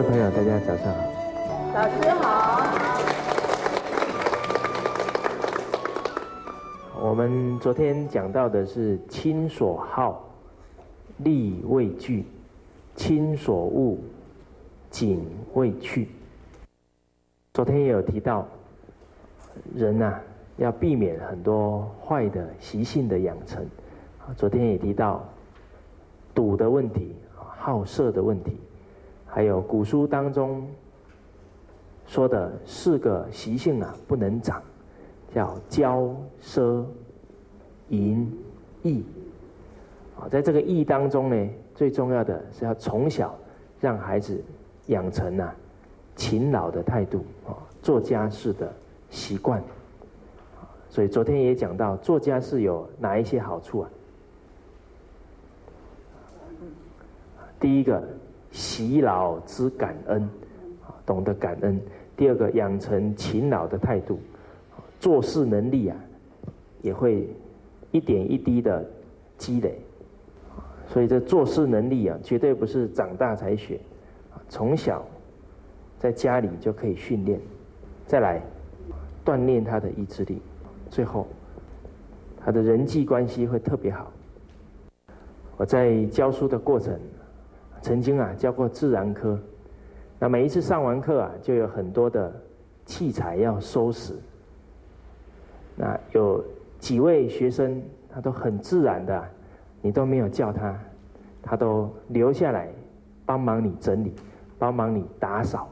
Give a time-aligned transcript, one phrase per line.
[0.00, 0.98] 各位朋友，大家早上好。
[1.74, 2.64] 老师好。
[7.02, 10.24] 我们昨天讲到的是“亲所好，
[11.18, 12.24] 力未具；
[12.96, 13.98] 亲所恶，
[14.88, 16.08] 谨未去”。
[17.52, 18.48] 昨天也有提到，
[19.74, 20.18] 人呐
[20.56, 23.62] 要避免很多坏的习性的养成。
[24.34, 25.22] 昨天也提到
[26.34, 28.58] 赌的问题、好色的问题。
[29.32, 30.68] 还有古书当中
[32.04, 34.60] 说的四个习性啊，不能长，
[35.32, 36.84] 叫骄奢
[37.90, 38.28] 淫
[38.82, 39.04] 逸。
[40.18, 43.38] 啊，在这个逸当中呢，最重要的是要从小
[43.80, 44.42] 让孩子
[44.86, 45.54] 养成啊
[46.16, 48.72] 勤劳的态度啊，做家事的
[49.10, 49.62] 习惯。
[50.88, 53.90] 所以昨天也讲到，做家事有哪一些好处啊？
[57.60, 58.02] 第一个。
[58.50, 60.28] 习老之感恩，
[61.06, 61.80] 懂得感恩。
[62.16, 64.18] 第二个，养成勤劳的态度，
[64.98, 65.96] 做事能力啊，
[66.82, 67.28] 也会
[67.92, 68.84] 一点一滴的
[69.38, 69.78] 积累。
[70.88, 73.80] 所以这做事能力啊，绝对不是长大才学，
[74.48, 75.04] 从小
[75.98, 77.40] 在家里就可以训练。
[78.06, 78.42] 再来
[79.24, 80.42] 锻炼他的意志力，
[80.90, 81.26] 最后
[82.36, 84.12] 他的人际关系会特别好。
[85.56, 86.98] 我在教书的过程。
[87.82, 89.38] 曾经啊教过自然科，
[90.18, 92.32] 那每一次上完课啊，就有很多的
[92.84, 94.14] 器材要收拾。
[95.76, 96.44] 那有
[96.78, 99.24] 几位学生，他都很自然的，
[99.80, 100.78] 你都没有叫他，
[101.42, 102.68] 他都留下来
[103.24, 104.14] 帮忙你整理，
[104.58, 105.68] 帮忙你打扫。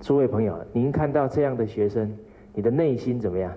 [0.00, 2.10] 诸位朋友，您看到这样的学生，
[2.54, 3.52] 你的内心怎么样？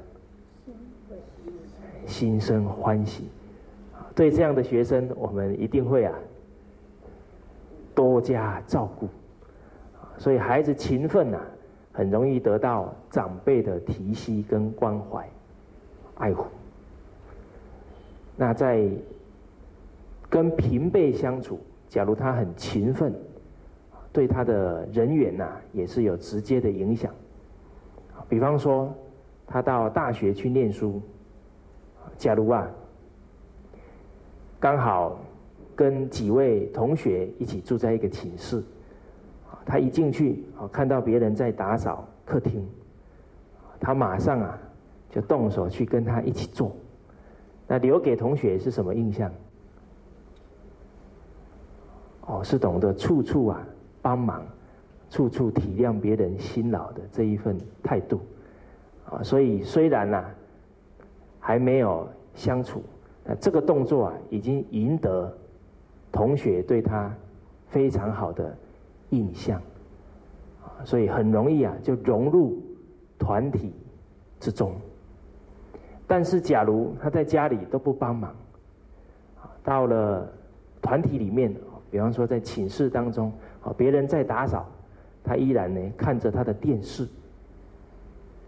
[2.06, 3.30] 心生欢喜。
[4.16, 6.14] 对这样的学生，我们一定会啊。
[8.00, 9.10] 多加照顾，
[10.18, 11.38] 所以孩子勤奋呐，
[11.92, 15.28] 很容易得到长辈的提携跟关怀、
[16.16, 16.46] 爱护。
[18.38, 18.90] 那在
[20.30, 21.60] 跟平辈相处，
[21.90, 23.14] 假如他很勤奋，
[24.14, 27.14] 对他的人缘呐也是有直接的影响。
[28.30, 28.96] 比方说，
[29.46, 31.02] 他到大学去念书，
[32.18, 32.66] 假如啊，
[34.58, 35.20] 刚好。
[35.80, 38.62] 跟几位同学一起住在一个寝室，
[39.66, 42.68] 他一进去啊，看到别人在打扫客厅，
[43.80, 44.60] 他马上啊
[45.10, 46.76] 就动手去跟他一起做。
[47.66, 49.32] 那留给同学是什么印象？
[52.26, 53.66] 哦，是懂得处处啊
[54.02, 54.46] 帮忙，
[55.10, 58.20] 处处体谅别人辛劳的这一份态度
[59.10, 59.24] 啊。
[59.24, 60.26] 所以虽然呐
[61.40, 62.84] 还没有相处，
[63.24, 65.34] 那这个动作啊已经赢得。
[66.12, 67.14] 同学对他
[67.68, 68.56] 非常好的
[69.10, 69.62] 印象，
[70.84, 72.62] 所以很容易啊就融入
[73.18, 73.74] 团体
[74.40, 74.74] 之中。
[76.08, 78.36] 但是，假如他在家里都不帮忙，
[79.64, 80.28] 到了
[80.82, 81.54] 团体里面，
[81.92, 83.32] 比方说在寝室当中，
[83.78, 84.66] 别人在打扫，
[85.24, 87.08] 他依然呢看着他的电视。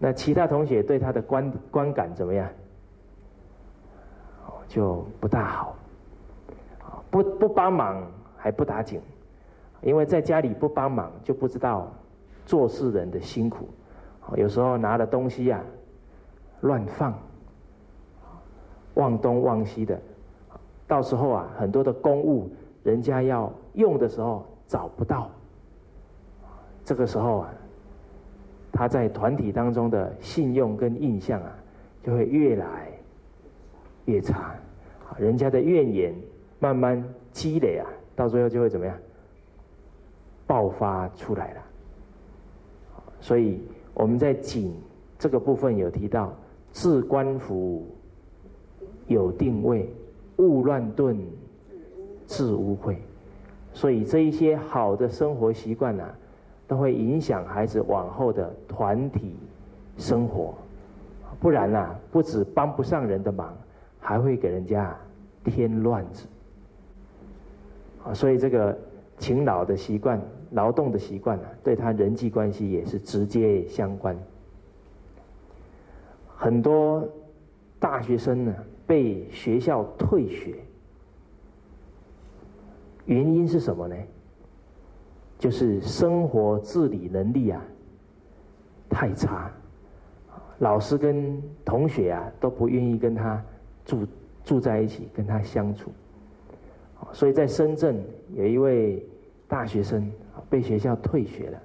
[0.00, 2.48] 那其他同学对他的观观感怎么样？
[4.66, 5.76] 就不大好。
[7.12, 8.98] 不不帮忙还不打紧，
[9.82, 11.92] 因为在家里不帮忙就不知道
[12.46, 13.68] 做事人的辛苦。
[14.34, 15.62] 有时候拿的东西呀
[16.62, 17.12] 乱放，
[18.94, 20.00] 忘东忘西的，
[20.88, 22.50] 到时候啊很多的公务
[22.82, 25.30] 人家要用的时候找不到，
[26.82, 27.52] 这个时候啊
[28.72, 31.52] 他在团体当中的信用跟印象啊
[32.02, 32.90] 就会越来
[34.06, 34.54] 越差，
[35.18, 36.14] 人家的怨言。
[36.62, 38.96] 慢慢积累啊，到最后就会怎么样？
[40.46, 41.60] 爆发出来了。
[43.18, 43.60] 所以
[43.94, 44.72] 我们在景
[45.18, 46.32] 这个部分有提到，
[46.72, 47.84] 置官府
[49.08, 49.92] 有定位，
[50.36, 51.18] 勿乱顿，
[52.26, 52.94] 自污秽。
[53.72, 56.08] 所以这一些好的生活习惯呢，
[56.68, 59.34] 都会影响孩子往后的团体
[59.96, 60.54] 生活。
[61.40, 63.52] 不然呢，不止帮不上人的忙，
[63.98, 64.96] 还会给人家
[65.42, 66.28] 添乱子。
[68.04, 68.76] 啊，所以这个
[69.18, 70.20] 勤劳的习惯、
[70.50, 74.16] 劳动的习惯呢，对他人际关系也是直接相关。
[76.36, 77.08] 很多
[77.78, 78.54] 大学生呢
[78.86, 80.56] 被学校退学，
[83.06, 83.96] 原因是什么呢？
[85.38, 87.60] 就是生活自理能力啊
[88.88, 89.50] 太差，
[90.58, 93.44] 老师跟同学啊都不愿意跟他
[93.84, 94.06] 住
[94.44, 95.92] 住在一起，跟他相处。
[97.12, 98.02] 所以在深圳
[98.34, 99.04] 有一位
[99.46, 100.10] 大学生
[100.48, 101.58] 被学校退学了。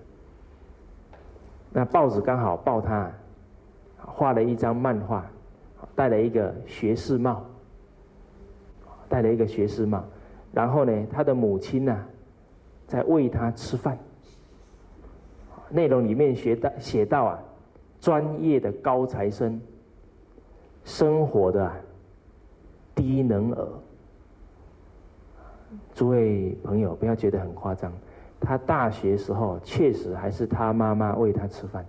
[1.71, 3.11] 那报纸刚好报他
[3.97, 5.25] 画了一张漫画，
[5.95, 7.45] 戴了一个学士帽，
[9.07, 10.03] 戴了一个学士帽，
[10.51, 12.05] 然后呢，他的母亲呢
[12.87, 13.97] 在喂他吃饭。
[15.69, 17.39] 内容里面写到写到啊，
[17.99, 19.61] 专业的高材生，
[20.83, 21.71] 生活的
[22.95, 23.67] 低能儿。
[25.97, 27.91] 诸位朋友，不要觉得很夸张。
[28.39, 31.83] 他大学时候确实还是他妈妈喂他吃饭，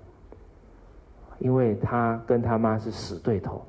[1.39, 3.61] 因为他跟他妈是死对头。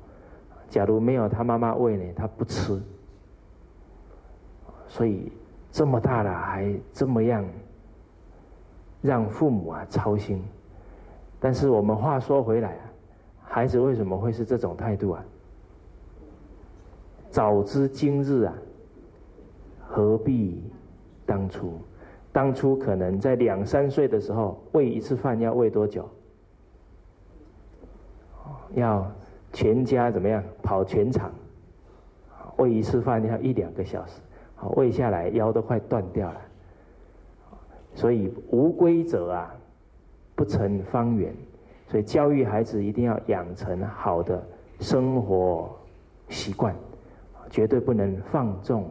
[0.70, 2.80] 假如没有他妈妈喂呢，他不吃。
[4.88, 5.30] 所以
[5.70, 7.44] 这么大了还这么样，
[9.02, 10.42] 让父母啊操心。
[11.38, 12.84] 但是我们话说回来啊，
[13.42, 15.22] 孩子为什么会是这种态度啊？
[17.28, 18.54] 早知今日啊，
[19.92, 20.62] 何必
[21.26, 21.72] 当初？
[22.32, 26.08] 当初可能在两三岁的时候喂一次饭要喂多久？
[28.74, 29.10] 要
[29.52, 31.32] 全家怎么样跑全场？
[32.56, 34.20] 喂一次饭要一两个小时，
[34.54, 36.40] 好喂下来腰都快断掉了。
[37.96, 39.52] 所以无规则啊，
[40.36, 41.34] 不成方圆。
[41.88, 44.40] 所以教育孩子一定要养成好的
[44.78, 45.68] 生活
[46.28, 46.72] 习惯，
[47.50, 48.88] 绝对不能放纵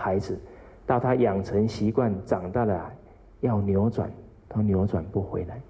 [0.00, 0.40] 孩子。
[0.86, 2.90] 到他养成习惯，长大了
[3.42, 4.10] 要扭转，
[4.48, 5.60] 都扭转不回来。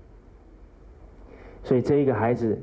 [1.63, 2.59] 所以这一个孩子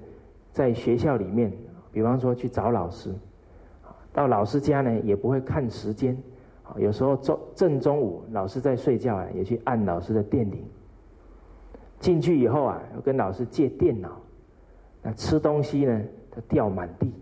[0.51, 1.53] 在学校里面，
[1.91, 3.13] 比方说去找老师，
[4.11, 6.17] 到老师家呢也不会看时间，
[6.77, 10.65] 有时候中正中午老师在睡觉啊，也去按老师的电铃。
[11.99, 14.19] 进去以后啊，要跟老师借电脑，
[15.03, 17.13] 那吃东西呢，他掉满地，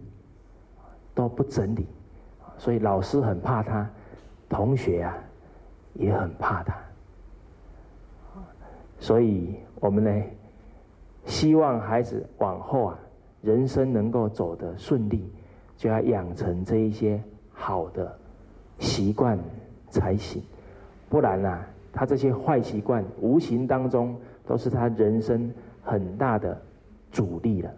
[1.14, 1.86] 都不整理，
[2.58, 3.90] 所以老师很怕他。
[4.48, 5.18] 同学啊，
[5.94, 6.76] 也很怕他，
[9.00, 10.24] 所以我们呢，
[11.26, 13.00] 希望孩子往后啊，
[13.42, 15.30] 人生能够走得顺利，
[15.78, 17.22] 就要养成这一些
[17.54, 18.16] 好的
[18.80, 19.38] 习惯
[19.90, 20.42] 才行，
[21.10, 24.16] 不然呢，他这些坏习惯无形当中
[24.46, 25.52] 都是他人生
[25.84, 26.62] 很大的
[27.12, 27.72] 阻力了。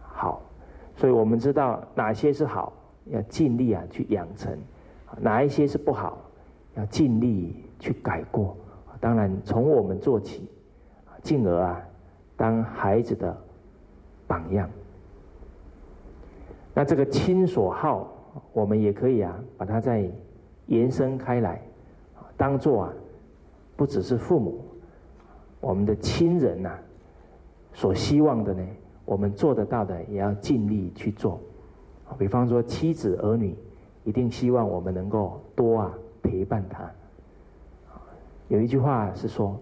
[0.00, 0.42] 好，
[0.96, 2.72] 所以我们知道哪些是好，
[3.06, 4.58] 要尽力啊去养成。
[5.18, 6.18] 哪一些是不好，
[6.76, 8.56] 要尽力去改过。
[9.00, 10.48] 当然，从我们做起，
[11.22, 11.80] 进而啊，
[12.36, 13.36] 当孩子的
[14.26, 14.68] 榜样。
[16.74, 18.12] 那这个亲所好，
[18.52, 20.08] 我们也可以啊，把它再
[20.66, 21.60] 延伸开来，
[22.36, 22.92] 当做啊，
[23.76, 24.60] 不只是父母，
[25.60, 26.78] 我们的亲人呐，
[27.72, 28.64] 所希望的呢，
[29.04, 31.40] 我们做得到的，也要尽力去做。
[32.18, 33.56] 比方说，妻子儿女。
[34.04, 36.90] 一定希望我们能够多啊陪伴他。
[38.48, 39.58] 有一句话是说，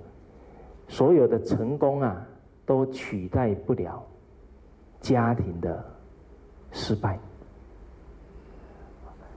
[0.89, 2.27] 所有的成功啊
[2.65, 4.03] 都取代不了
[5.01, 5.85] 家庭的
[6.73, 7.19] 失败。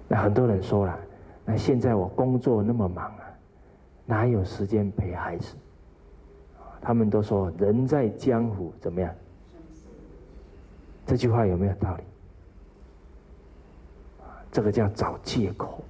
[0.07, 0.99] 那很多人说了，
[1.45, 3.23] 那现在我工作那么忙啊，
[4.05, 5.55] 哪有时间陪孩子？
[6.81, 9.13] 他们都说人在江湖怎么样？
[11.05, 12.03] 这句话有没有道理？
[14.51, 15.83] 这个叫找借口。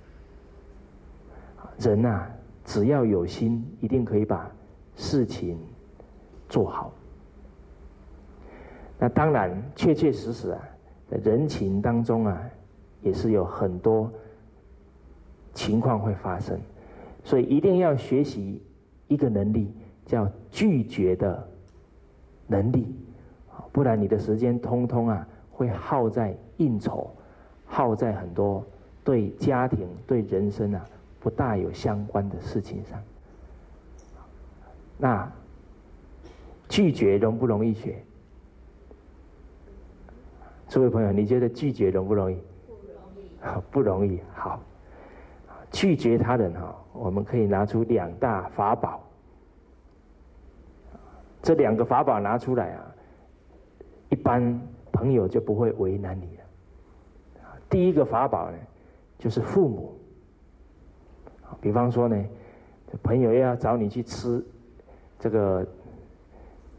[1.80, 2.28] 人呐，
[2.64, 4.50] 只要有心，一定可以把
[4.96, 5.58] 事情
[6.48, 6.94] 做好。
[9.00, 10.62] 那当然，确确实实啊，
[11.10, 12.40] 在人情当中啊，
[13.02, 14.12] 也是有很多
[15.56, 16.60] 情况会发生，
[17.24, 18.62] 所以一定要学习
[19.08, 19.74] 一个能力，
[20.06, 21.50] 叫拒绝的
[22.46, 22.96] 能力，
[23.72, 27.10] 不然你的时间通通啊会耗在应酬。
[27.72, 28.64] 耗在很多
[29.02, 30.86] 对家庭、对人生啊
[31.22, 33.02] 不大有相关的事情上。
[34.98, 35.32] 那
[36.68, 38.04] 拒绝容不容易学？
[40.68, 42.36] 诸位朋友，你觉得拒绝容不容易？
[42.68, 42.86] 不容
[43.16, 43.62] 易。
[43.72, 44.20] 不容易。
[44.34, 44.62] 好，
[45.72, 49.02] 拒绝他人哈，我们可以拿出两大法宝。
[51.42, 52.96] 这两个法宝拿出来啊，
[54.10, 54.62] 一般
[54.92, 56.41] 朋友就不会为难你了。
[57.72, 58.58] 第一个法宝呢，
[59.18, 59.98] 就是父母。
[61.62, 62.26] 比方说呢，
[63.02, 64.44] 朋友要找你去吃
[65.18, 65.66] 这个，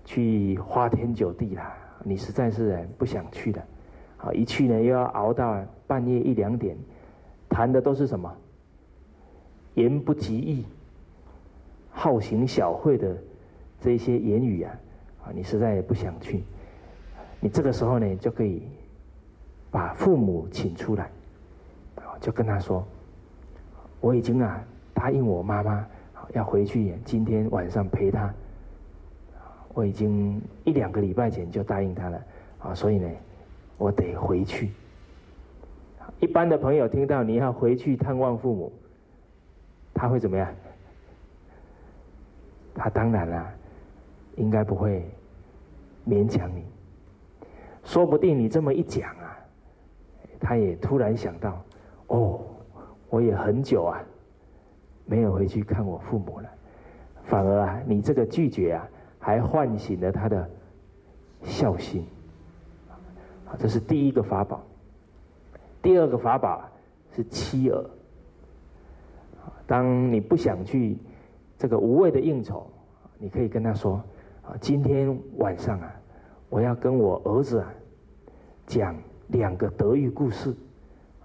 [0.05, 3.63] 去花天酒地啦，你实在是不想去的。
[4.19, 6.77] 啊，一去呢又要熬到半夜一两点，
[7.49, 8.31] 谈的都是什么？
[9.75, 10.67] 言不及义、
[11.91, 13.17] 好行小惠的
[13.81, 14.79] 这些言语啊，
[15.25, 16.45] 啊，你实在也不想去。
[17.41, 18.63] 你这个时候呢，就可以。
[19.73, 21.11] 把父母请出来，
[22.21, 22.87] 就跟他说
[24.01, 24.63] ：“我已经啊
[24.93, 25.85] 答应我妈妈，
[26.35, 28.33] 要回去今天晚上陪她。
[29.75, 32.23] 我已经一两个礼拜前就答应她了
[32.61, 33.09] 啊，所以呢，
[33.79, 34.71] 我得回去。
[36.21, 38.73] 一般的朋友听到你要回去探望父母，
[39.95, 40.55] 他会怎么样？
[42.75, 43.51] 他当然啦，
[44.37, 45.05] 应该不会
[46.07, 46.63] 勉强你。
[47.85, 49.37] 说不定你这么一讲啊，
[50.43, 51.63] 他也突然想到，
[52.09, 52.41] 哦，
[53.09, 54.03] 我也很久啊，
[55.07, 56.49] 没有回去看我父母了。
[57.23, 58.89] 反而啊，你这个拒绝啊，
[59.21, 60.51] 还唤醒了他的
[61.43, 62.05] 孝心。
[63.57, 64.61] 这是第一个法宝。
[65.81, 66.69] 第二个法宝
[67.15, 67.91] 是妻儿。
[69.67, 70.99] 当你不想去
[71.57, 72.67] 这个无谓的应酬，
[73.19, 74.03] 你可以跟他说：
[74.43, 75.95] 啊，今天晚上啊。
[76.51, 77.73] 我要跟我儿子啊
[78.67, 78.95] 讲
[79.33, 80.55] 两个德育故事，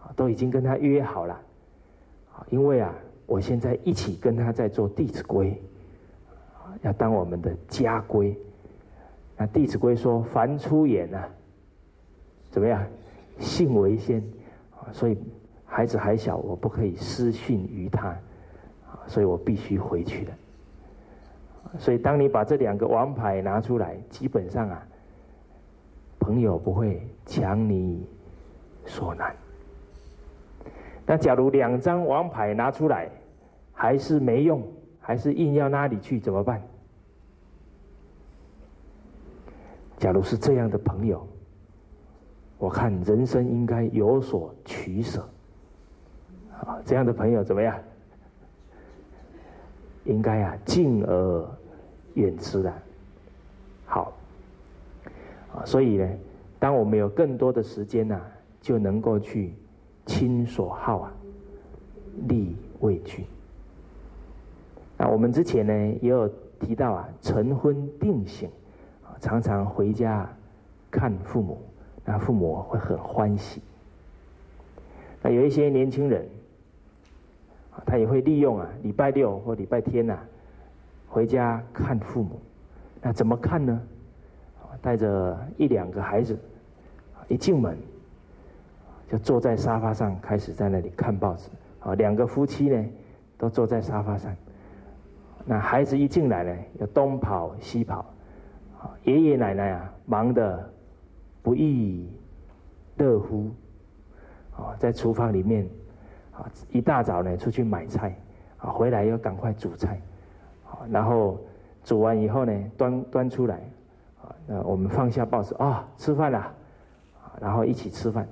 [0.02, 1.40] 啊，都已经跟他约好了，
[2.50, 2.94] 因为啊，
[3.26, 5.52] 我现在一起跟他在做《弟子规》，
[6.82, 8.36] 要当我们的家规。
[9.38, 11.30] 那《弟子规》说：“凡出言啊，
[12.50, 12.84] 怎么样？
[13.38, 14.24] 信为先。”，
[14.92, 15.18] 所以
[15.66, 18.18] 孩子还小，我不可以失信于他，
[19.06, 20.32] 所以我必须回去的。
[21.78, 24.87] 所以，当你把这两个王牌拿出来，基本上啊。
[26.28, 28.06] 朋友不会强你
[28.86, 29.34] 所难。
[31.06, 33.10] 那假如两张王牌拿出来，
[33.72, 34.62] 还是没用，
[35.00, 36.62] 还是硬要拉你去，怎么办？
[39.98, 41.26] 假如是这样的朋友，
[42.58, 45.26] 我看人生应该有所取舍。
[46.60, 47.80] 啊，这样的朋友怎么样？
[50.04, 51.50] 应该啊，敬而
[52.16, 52.74] 远之的。
[55.66, 56.10] 所以呢，
[56.60, 58.22] 当我们有更多的时间呐，
[58.62, 59.54] 就能够去
[60.06, 61.14] 亲所好啊，
[62.28, 63.26] 力为具。
[64.98, 66.28] 那我们之前呢也有
[66.60, 68.50] 提到啊，晨昏定省，
[69.20, 70.28] 常常回家
[70.90, 71.62] 看父母，
[72.04, 73.62] 那父母会很欢喜。
[75.22, 76.28] 那有一些年轻人，
[77.86, 80.18] 他也会利用啊，礼拜六或礼拜天呐，
[81.08, 82.40] 回家看父母。
[83.02, 83.82] 那怎么看呢？
[84.82, 86.38] 带着一两个孩子，
[87.28, 87.78] 一进门
[89.10, 91.50] 就坐在沙发上，开始在那里看报纸。
[91.80, 92.86] 啊，两个夫妻呢，
[93.38, 94.36] 都坐在沙发上。
[95.46, 98.06] 那孩子一进来呢，要东跑西跑。
[99.04, 100.70] 爷爷奶奶啊，忙得
[101.42, 102.10] 不亦
[102.98, 103.50] 乐乎。
[104.56, 105.68] 啊，在厨房里面，
[106.34, 108.16] 啊，一大早呢出去买菜，
[108.58, 110.02] 啊，回来要赶快煮菜。
[110.66, 111.40] 啊，然后
[111.84, 113.62] 煮完以后呢，端端出来。
[114.48, 116.54] 那我们放下报纸啊，吃饭了，
[117.40, 118.28] 然后一起吃饭，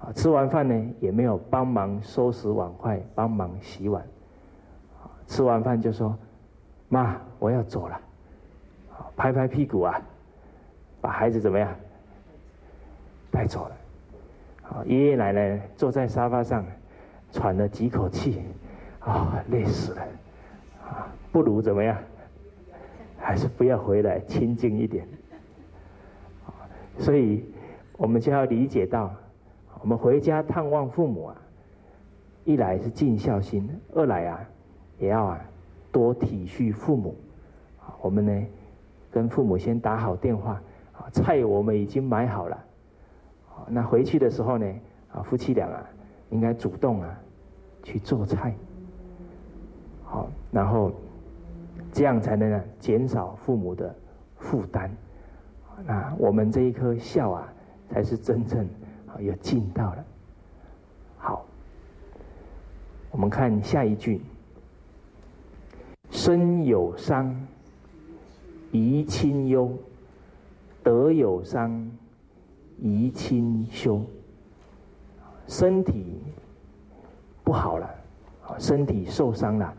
[0.00, 4.04] 啊，吃完饭呢也没有帮忙收拾碗筷，帮忙洗碗，
[5.26, 6.16] 吃完饭就说，
[6.88, 8.00] 妈，我要走了，
[9.16, 10.00] 拍拍屁股啊，
[11.00, 11.74] 把孩子怎么样
[13.30, 13.76] 带走了，
[14.70, 16.64] 啊，爷爷奶奶坐在沙发上，
[17.30, 18.42] 喘了几口气，
[19.00, 20.02] 啊，累死了，
[20.84, 21.96] 啊，不如怎么样，
[23.18, 25.06] 还是不要回来，清静一点。
[26.98, 27.44] 所以，
[27.96, 29.12] 我们就要理解到，
[29.80, 31.36] 我们回家探望父母啊，
[32.44, 34.40] 一来是尽孝心，二来啊，
[34.98, 35.40] 也要啊
[35.90, 37.14] 多体恤父母。
[38.00, 38.46] 我们呢，
[39.10, 40.60] 跟父母先打好电话，
[40.92, 42.64] 啊，菜我们已经买好了，
[43.68, 44.66] 那回去的时候呢，
[45.12, 45.84] 啊，夫妻俩啊，
[46.30, 47.20] 应该主动啊
[47.82, 48.54] 去做菜，
[50.04, 50.92] 好，然后
[51.92, 53.94] 这样才能啊减少父母的
[54.36, 54.90] 负担。
[55.86, 57.52] 那我们这一颗孝啊，
[57.90, 58.64] 才是真正
[59.06, 60.04] 啊有尽到了。
[61.18, 61.44] 好，
[63.10, 64.20] 我们看下一句：
[66.10, 67.34] 身有伤，
[68.72, 69.68] 贻亲忧；
[70.82, 71.70] 德有伤，
[72.82, 74.00] 贻亲羞。
[75.46, 76.22] 身体
[77.42, 77.94] 不好了，
[78.58, 79.74] 身体受伤了，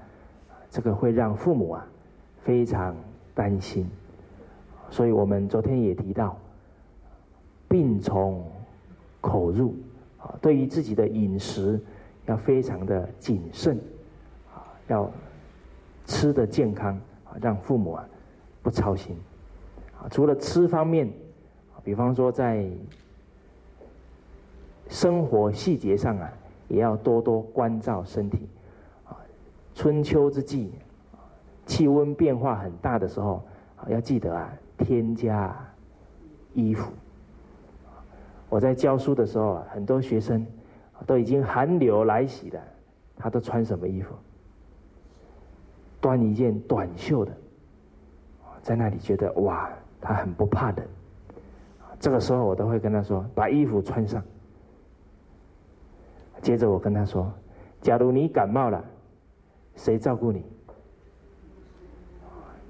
[0.70, 1.88] 这个会让父母啊
[2.44, 2.96] 非常
[3.34, 3.90] 担心。
[4.90, 6.38] 所以我们昨天也提到，
[7.68, 8.46] 病从
[9.20, 9.76] 口入
[10.20, 11.80] 啊，对于自己的饮食
[12.26, 13.78] 要非常的谨慎
[14.54, 15.12] 啊，要
[16.06, 16.94] 吃的健康
[17.26, 18.08] 啊，让父母啊
[18.62, 19.18] 不操心
[20.00, 20.08] 啊。
[20.10, 21.12] 除了吃方面，
[21.84, 22.70] 比方说在
[24.88, 26.32] 生活细节上啊，
[26.68, 28.48] 也要多多关照身体
[29.06, 29.18] 啊。
[29.74, 30.72] 春秋之际，
[31.66, 33.44] 气温变化很大的时候
[33.76, 34.54] 啊，要记得啊。
[34.78, 35.56] 添加
[36.54, 36.92] 衣服。
[38.50, 40.46] 我在教书的时候啊，很多学生
[41.06, 42.62] 都已经寒流来袭了，
[43.16, 44.14] 他都穿什么衣服？
[46.00, 47.32] 端一件短袖的，
[48.62, 50.86] 在那里觉得哇，他很不怕冷。
[52.00, 54.22] 这个时候我都会跟他说：“把衣服穿上。”
[56.42, 57.34] 接着我跟他说
[57.82, 58.84] ：“假如你感冒了，
[59.76, 60.46] 谁照顾你？”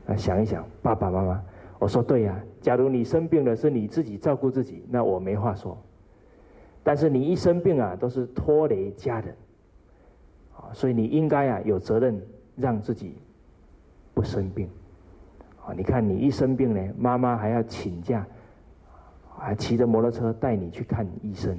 [0.07, 1.43] 那想一想，爸爸妈妈，
[1.86, 2.44] 我说对呀。
[2.62, 5.77] 假如你生病了，是你自己照顾自己，那我没话说。
[6.82, 9.36] 但是你一生病啊，都是拖累家人，
[10.58, 12.20] 啊，所以你应该啊有责任
[12.56, 13.20] 让自己
[14.15, 14.68] 不生病。
[15.63, 18.25] 啊，你看你一生病呢，妈妈还要请假，
[19.38, 21.56] 还骑着摩托车带你去看医生，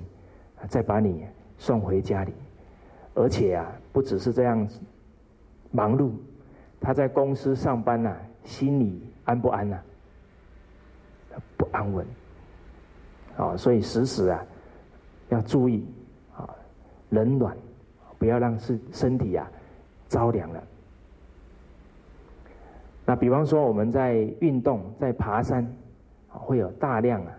[0.67, 1.25] 再把你
[1.57, 2.33] 送回家里，
[3.15, 4.81] 而且啊，不只是这样子
[5.71, 6.11] 忙碌，
[6.81, 8.17] 他在公司上班呐。
[8.43, 9.77] 心里安不安呐？
[11.57, 12.07] 不安稳，
[13.37, 14.45] 啊，所以时时啊
[15.29, 15.85] 要注意
[16.37, 16.49] 啊，
[17.11, 17.57] 冷暖，
[18.19, 19.51] 不要让身身体啊
[20.09, 20.63] 着凉了。
[23.05, 25.67] 那比方说我们在运动，在爬山，
[26.29, 27.33] 会有大量啊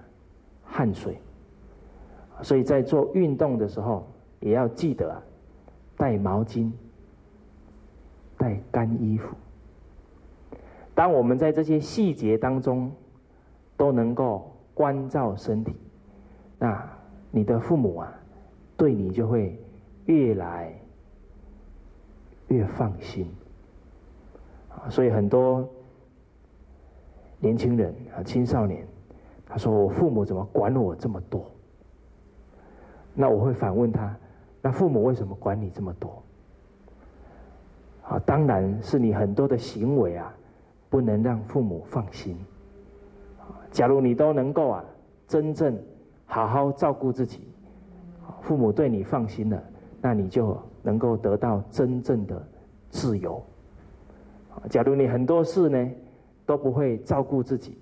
[0.64, 1.18] 汗水，
[2.42, 4.08] 所以在做运动的时候
[4.40, 5.22] 也要记得啊
[5.98, 6.72] 带毛巾，
[8.38, 9.36] 带干衣服。
[10.96, 12.92] 当我们在这些细节当中
[13.78, 15.74] 都能够关照身体，
[16.60, 16.86] 那
[17.32, 18.14] 你的父母啊，
[18.76, 19.58] 对你就会
[20.06, 20.74] 越来
[22.48, 23.32] 越放心。
[24.90, 25.68] 所以很多
[27.40, 28.86] 年轻人啊、青少年，
[29.46, 31.50] 他说：“我父母怎么管我这么多？”
[33.16, 34.14] 那我会反问他
[34.62, 36.22] ：“那父母为什么管你这么多？”
[38.04, 40.34] 啊，当然是你很多的行为啊。
[40.90, 42.38] 不能让父母放心。
[43.72, 44.84] 假如你都能够啊，
[45.28, 45.78] 真正
[46.26, 47.48] 好好照顾自己，
[48.42, 49.64] 父母对你放心了，
[50.02, 52.42] 那你就能够得到真正的
[52.90, 53.42] 自由。
[54.70, 55.92] 假如你很多事呢
[56.46, 57.78] 都不会照顾自己，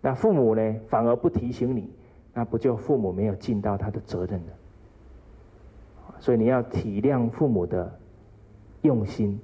[0.00, 1.92] 那父母呢反而不提醒你，
[2.34, 4.52] 那不就父母没有尽到他的责任了？
[6.18, 7.92] 所以你要体谅父母的
[8.82, 9.38] 用心，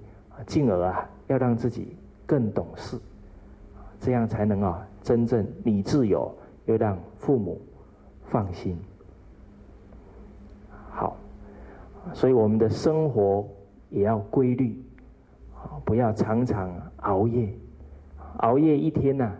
[0.46, 1.96] 进而啊要让自己。
[2.28, 2.98] 更懂事，
[4.00, 7.60] 这样才能啊，真正你自由，又让父母
[8.24, 8.76] 放心。
[10.90, 11.16] 好，
[12.12, 13.46] 所以我们的生活
[13.88, 14.82] 也要规律，
[15.84, 17.48] 不要常常熬夜。
[18.38, 19.32] 熬夜一天呐，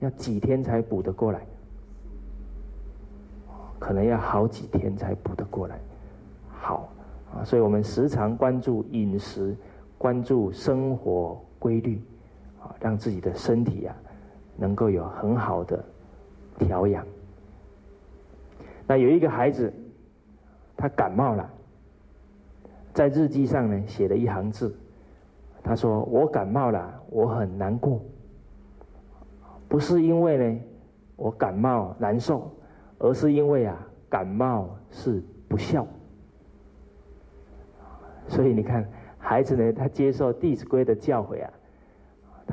[0.00, 1.40] 要几天才补得过来？
[3.78, 5.80] 可能要好几天才补得过来。
[6.50, 6.86] 好
[7.34, 9.56] 啊，所以我们时常关注饮食，
[9.96, 11.98] 关注生活规律。
[12.60, 13.96] 啊让自己的身体啊，
[14.56, 15.82] 能够有很好的
[16.58, 17.06] 调养。
[18.86, 19.72] 那有一个孩子，
[20.76, 21.48] 他感冒了，
[22.92, 24.76] 在日记上呢写了一行字，
[25.62, 28.02] 他说：“我感冒了，我很难过，
[29.68, 30.60] 不是因为呢
[31.16, 32.50] 我感冒难受，
[32.98, 33.74] 而是因为啊
[34.10, 35.86] 感冒是不孝。”
[38.28, 38.86] 所以你看，
[39.18, 41.50] 孩子呢，他接受《弟子规》的教诲啊。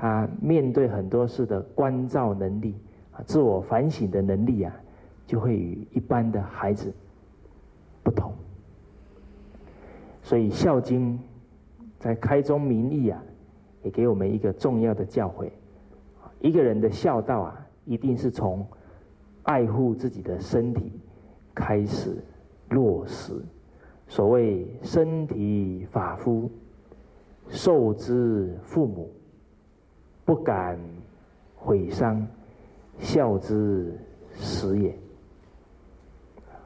[0.02, 2.74] 他面对很多事的关照能力
[3.12, 4.76] 啊，自我反省的能力啊，
[5.28, 6.92] 就会与一般的孩子
[8.02, 8.34] 不同。
[10.24, 11.20] 所以《孝经》
[12.00, 13.24] 在开宗明义啊，
[13.84, 15.52] 也给我们一个重要的教诲：
[16.40, 18.66] 一个人的孝道啊，一定是从
[19.44, 21.00] 爱护自己的身体
[21.54, 22.18] 开始
[22.70, 23.34] 落实。
[24.08, 26.50] 所谓“身体发肤，
[27.50, 29.08] 受之父母”。
[30.24, 30.80] 不敢
[31.56, 32.26] 毁伤，
[33.00, 33.98] 孝之
[34.36, 34.98] 始也。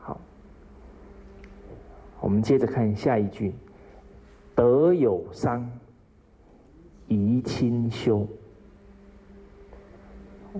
[0.01, 0.19] 好，
[2.19, 3.55] 我们接着看下一句：
[4.53, 5.67] 德有伤，
[7.07, 8.27] 贻亲羞。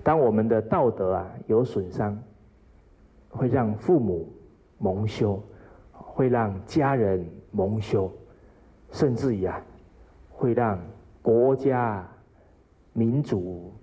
[0.04, 2.18] 当我们的道德啊有损伤，
[3.30, 4.28] 会让父母
[4.78, 5.42] 蒙羞，
[5.92, 8.12] 会让家人蒙羞，
[8.92, 9.62] 甚至于啊，
[10.32, 10.80] 会让
[11.22, 12.10] 国家。
[12.98, 13.74] 民主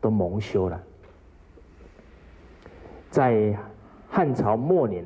[0.00, 0.82] 都蒙羞了。
[3.10, 3.54] 在
[4.08, 5.04] 汉朝末年，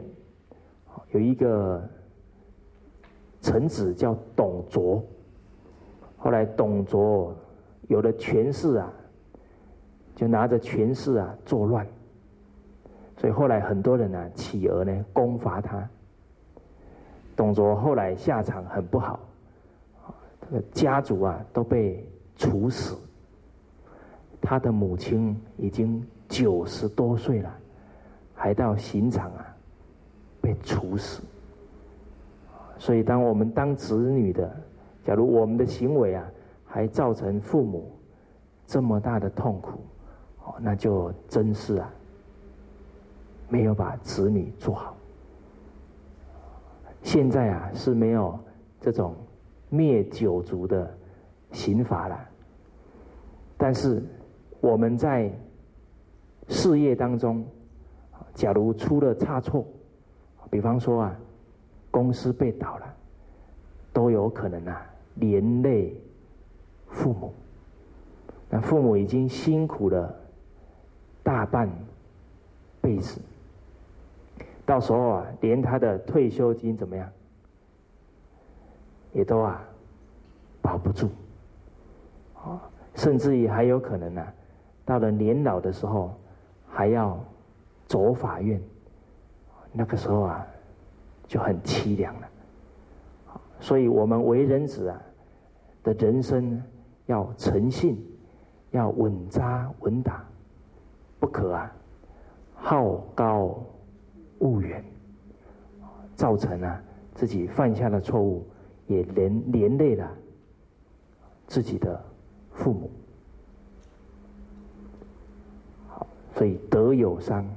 [1.11, 1.83] 有一个
[3.43, 5.05] 臣子叫董卓。
[6.17, 7.37] 后来董卓
[7.89, 8.93] 有了权势啊，
[10.15, 11.85] 就拿着权势啊作乱。
[13.17, 15.91] 所以后来很多人呢起而呢攻伐他。
[17.35, 19.19] 董卓后来下场很不好，
[20.43, 22.97] 这个家族啊都被处死。
[24.47, 27.53] 他的母亲已经九十多岁了，
[28.33, 29.57] 还到刑场啊，
[30.41, 31.21] 被处死。
[32.79, 34.49] 所以，当我们当子女的，
[35.03, 36.25] 假如我们的行为啊，
[36.65, 37.91] 还造成父母
[38.69, 39.81] 这么大的痛苦，
[40.45, 41.93] 哦，那就真是啊，
[43.49, 44.97] 没有把子女做好。
[47.03, 48.39] 现在啊是没有
[48.81, 49.13] 这种
[49.71, 50.97] 灭九族的
[51.51, 52.29] 刑法了，
[53.57, 54.05] 但是
[54.67, 55.31] 我们在
[56.49, 57.47] 事业当中，
[58.35, 59.65] 假如出了差错，
[60.51, 61.17] 比方说啊，
[61.89, 62.95] 公司被倒了，
[63.93, 65.95] 都有可能啊连累
[66.89, 67.33] 父母。
[68.51, 70.13] 那父母已经辛苦了
[71.23, 71.71] 大半
[72.81, 73.21] 辈子。
[74.65, 77.09] 到时候啊，连他的退休金怎么样，
[79.13, 79.63] 也都啊
[80.61, 81.09] 保不住，
[82.35, 82.61] 啊，
[82.97, 84.27] 甚至于还有可能呢，
[84.87, 86.15] 到了年老的时候，
[86.67, 87.23] 还要
[87.87, 88.59] 走法院，
[89.73, 90.47] 那个时候啊，
[91.27, 92.29] 就很凄凉了。
[93.61, 95.03] 所以我们为人子啊
[95.83, 96.63] 的人生
[97.05, 98.03] 要诚信，
[98.71, 100.25] 要稳扎稳打，
[101.21, 101.71] 不可啊
[102.55, 103.63] 好高。
[104.39, 104.85] 骛远，
[106.15, 106.83] 造成啊
[107.15, 108.47] 自己犯下的错误，
[108.87, 110.07] 也连连累了
[111.47, 111.99] 自己的
[112.53, 112.91] 父母。
[115.89, 117.49] 好，所以德有伤，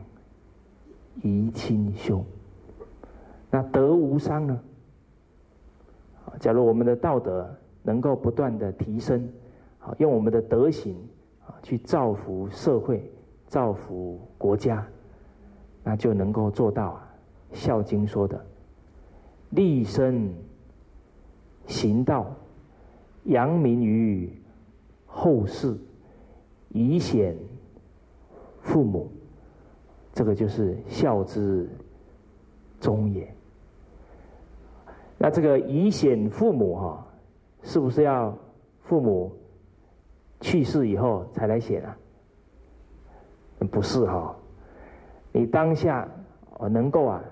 [1.21, 2.23] 贻亲羞。
[3.51, 4.59] 那德无伤呢？
[6.39, 9.27] 假如我们的道德能够不断的提升，
[9.79, 10.95] 好，用我们的德行
[11.45, 13.11] 啊去造福社会，
[13.47, 14.87] 造福国家。
[15.83, 17.09] 那就能够做到啊，
[17.57, 18.45] 《孝经》说的
[19.51, 20.31] “立身
[21.67, 22.31] 行道，
[23.23, 24.31] 扬名于
[25.05, 25.75] 后世，
[26.69, 27.35] 以显
[28.61, 29.11] 父母”，
[30.13, 31.69] 这个就是孝之
[32.79, 33.33] 终也。
[35.17, 37.07] 那这个以显父母哈，
[37.63, 38.37] 是不是要
[38.81, 39.31] 父母
[40.39, 41.97] 去世以后才来显啊？
[43.69, 44.35] 不是哈。
[45.31, 46.09] 你当下
[46.57, 47.23] 哦能够啊，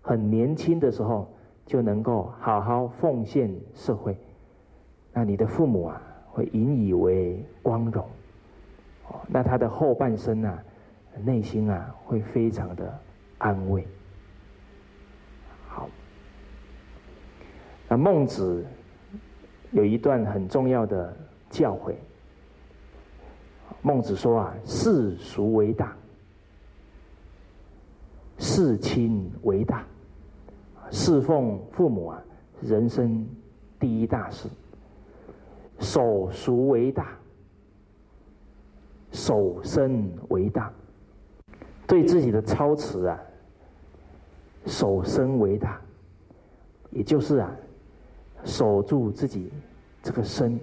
[0.00, 1.28] 很年轻的时候
[1.66, 4.16] 就能够好好奉献社会，
[5.12, 6.02] 那你的父母啊
[6.32, 8.04] 会引以为光荣，
[9.08, 10.62] 哦，那他的后半生啊，
[11.24, 12.98] 内心啊会非常的
[13.38, 13.86] 安慰。
[15.66, 15.88] 好，
[17.88, 18.64] 那孟子
[19.72, 21.16] 有一段很重要的
[21.50, 21.94] 教诲，
[23.82, 25.96] 孟子说啊，世俗为大。
[28.40, 29.84] 事亲为大，
[30.92, 32.22] 侍奉父母啊，
[32.60, 33.26] 人生
[33.80, 34.48] 第一大事。
[35.80, 37.18] 守俗为大，
[39.12, 40.72] 守身为大。
[41.86, 43.18] 对自己的操持啊，
[44.66, 45.80] 守身为大，
[46.90, 47.50] 也就是啊，
[48.44, 49.50] 守住自己
[50.02, 50.58] 这个身，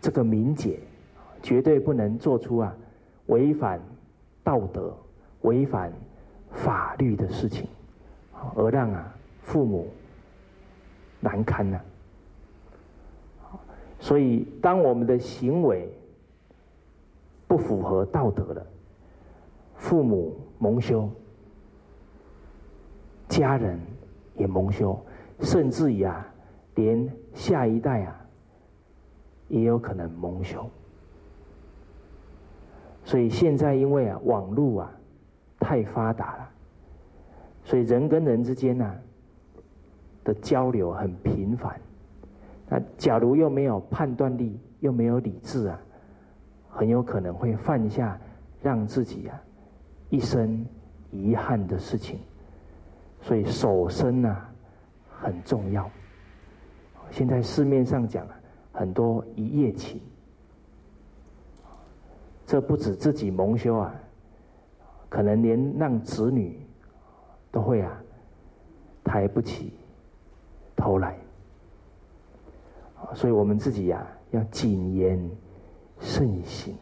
[0.00, 0.78] 这个名节，
[1.42, 2.74] 绝对不能做出啊
[3.26, 3.80] 违反
[4.42, 4.96] 道德、
[5.42, 5.92] 违反。
[6.52, 7.68] 法律的事情，
[8.56, 9.86] 而让啊父母
[11.20, 11.80] 难堪呢。
[14.00, 15.88] 所以当我们的行为
[17.50, 18.64] 不符合道德了，
[19.74, 21.10] 父母蒙羞，
[23.28, 23.76] 家人
[24.36, 24.96] 也蒙羞，
[25.40, 26.24] 甚至于啊，
[26.76, 28.24] 连下一代啊
[29.48, 30.64] 也有可能蒙羞。
[33.02, 34.92] 所以现在因为啊网络啊。
[35.62, 36.50] 太发达了，
[37.64, 38.96] 所以人跟人之间呢
[40.24, 41.78] 的交流很频繁。
[42.66, 45.78] 那假如又没有判断力，又没有理智啊，
[46.70, 48.18] 很有可能会犯下
[48.62, 49.42] 让自己啊
[50.08, 50.64] 一生
[51.10, 52.18] 遗憾的事情。
[53.20, 54.50] 所以守身啊
[55.10, 55.90] 很重要。
[57.10, 58.26] 现在市面上讲
[58.72, 60.00] 很多一夜情，
[62.46, 63.94] 这不止自己蒙羞啊。
[65.08, 66.64] 可能连让子女
[67.50, 68.00] 都会啊
[69.02, 69.74] 抬不起
[70.76, 71.18] 头来，
[73.12, 75.18] 所以我们自己呀要谨言
[76.00, 76.76] 慎行，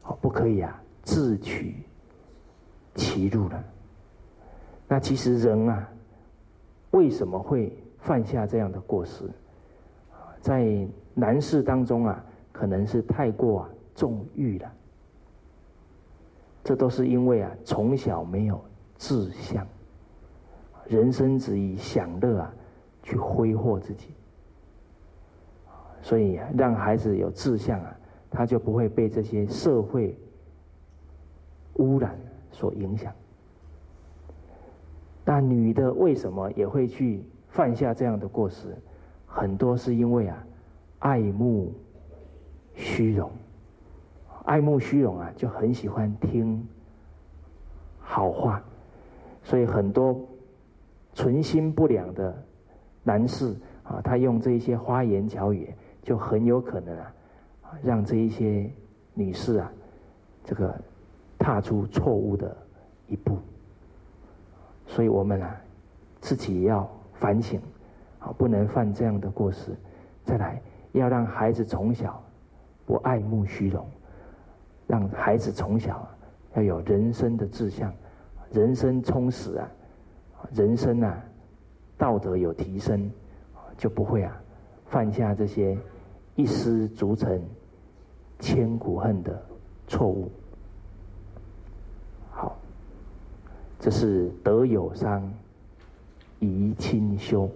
[0.00, 1.76] 好不可以啊自取
[2.94, 3.64] 其辱了。
[4.88, 5.88] 那其实人啊
[6.92, 9.28] 为什么会犯下这样的过失？
[10.40, 14.72] 在男士当中啊，可能是太过纵欲了。
[16.64, 18.62] 这都是因为啊，从小没有
[18.96, 19.66] 志向，
[20.86, 22.54] 人生只以享乐啊
[23.02, 24.14] 去挥霍自己，
[26.02, 27.96] 所以让孩子有志向啊，
[28.32, 30.18] 他就不会被这些社会
[31.74, 32.18] 污染
[32.50, 33.12] 所影响。
[35.24, 38.76] 那女的为什么也会去犯下这样的过失？
[39.26, 40.44] 很多是因为啊，
[40.98, 41.72] 爱慕
[42.74, 43.30] 虚荣，
[44.44, 46.66] 爱慕虚荣啊，就很喜欢听
[48.00, 48.62] 好话，
[49.42, 50.20] 所以很多
[51.14, 52.34] 存心不良的
[53.04, 57.14] 男士啊，他用这些花言巧语，就很有可能啊，
[57.82, 58.70] 让这一些
[59.14, 59.72] 女士啊，
[60.44, 60.74] 这个
[61.38, 62.56] 踏出错误的
[63.08, 63.38] 一步。
[64.86, 65.56] 所以我们啊，
[66.20, 67.60] 自己也要反省，
[68.18, 69.70] 啊，不能犯这样的过失。
[70.24, 70.60] 再来，
[70.92, 72.22] 要让孩子从小
[72.84, 73.86] 不爱慕虚荣，
[74.86, 76.06] 让孩子从小
[76.54, 77.92] 要有人生的志向，
[78.50, 79.70] 人生充实啊，
[80.52, 81.24] 人生啊，
[81.96, 83.10] 道德有提升，
[83.78, 84.40] 就不会啊，
[84.86, 85.78] 犯下这些
[86.34, 87.42] 一失足成
[88.42, 89.40] 千古恨的
[89.86, 90.28] 错误。
[92.32, 92.56] 好，
[93.78, 95.32] 这是德有伤，
[96.40, 97.48] 贻亲羞。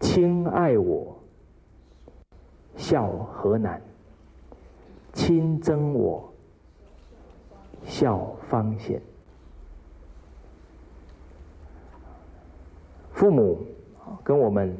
[0.00, 1.16] 亲爱我，
[2.76, 3.80] 孝何难；
[5.14, 6.30] 亲憎我，
[7.84, 9.00] 孝方贤。
[13.12, 13.64] 父母
[14.22, 14.76] 跟我们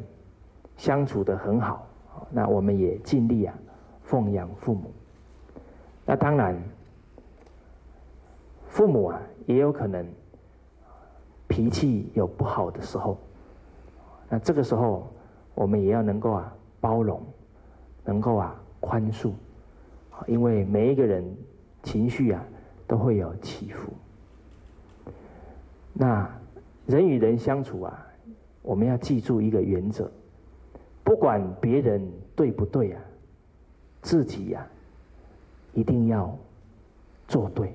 [0.76, 1.86] 相处的很好，
[2.30, 3.54] 那我们也尽力啊
[4.10, 4.90] 奉养父母。
[6.04, 6.60] 那当然，
[8.68, 10.04] 父母啊也有可能
[11.46, 13.16] 脾气有不好的时候。
[14.28, 15.06] 那这个时候，
[15.54, 17.22] 我们也要能够啊包容，
[18.04, 19.30] 能够啊宽恕，
[20.26, 21.24] 因为每一个人
[21.84, 22.44] 情绪啊
[22.88, 23.92] 都会有起伏。
[25.92, 26.28] 那
[26.86, 28.06] 人与人相处啊，
[28.62, 30.10] 我们要记住一个原则：
[31.04, 33.00] 不管别人对不对啊，
[34.02, 34.66] 自己呀
[35.74, 36.36] 一定要
[37.28, 37.72] 做对。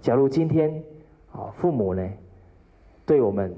[0.00, 0.82] 假如今天
[1.32, 2.08] 啊父母呢
[3.06, 3.54] 对我们，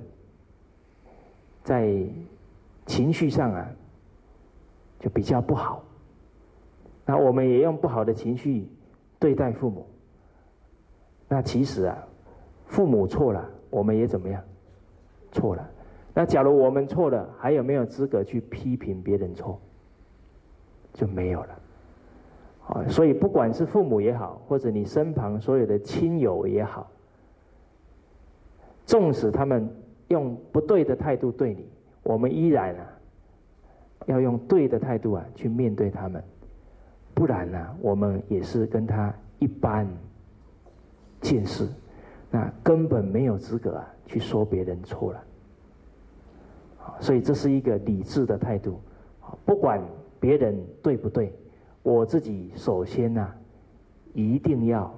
[1.62, 2.04] 在
[2.87, 3.68] 情绪上啊，
[5.00, 5.82] 就比较不好。
[7.04, 8.68] 那我们也用不好的情绪
[9.18, 9.87] 对待父母。
[11.28, 11.98] 那其实啊，
[12.66, 14.42] 父母错了，我们也怎么样？
[15.32, 15.68] 错了。
[16.14, 19.61] 那假如我们错了，还有没有资格去批评别人错？
[20.96, 21.59] 就没有了。
[22.66, 26.90] 啊，所以不管是父母也好，或者你身旁所有的亲友也好，
[28.85, 29.70] 纵使他们。
[30.09, 31.68] 用不对的态度对你，
[32.04, 32.87] 我们依然啊，
[34.06, 36.22] 要用对的态度啊去面对他们，
[37.12, 39.85] 不然呢，我们也是跟他一般
[41.20, 41.66] 见识，
[42.30, 45.24] 那根本没有资格啊去说别人错了。
[47.00, 48.80] 所以这是一个理智的态度，
[49.44, 49.82] 不管
[50.20, 51.33] 别人对不对，
[51.83, 53.33] 我自己首先呢，
[54.14, 54.92] 一定要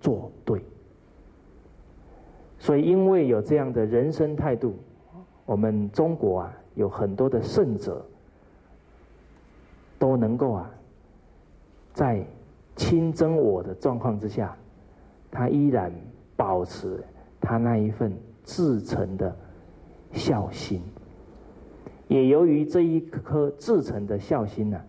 [0.00, 0.60] 做对。
[2.58, 4.76] 所以，因为有这样的人生态度，
[5.44, 8.04] 我们中国啊，有很多的圣者
[9.98, 10.70] 都能够啊，
[11.92, 12.24] 在
[12.76, 14.56] 亲憎我的状况之下，
[15.30, 15.92] 他依然
[16.36, 17.02] 保持
[17.40, 18.12] 他那一份
[18.44, 19.34] 至诚的
[20.12, 20.80] 孝心。
[22.12, 24.80] 也由于这一颗至诚的孝心呢，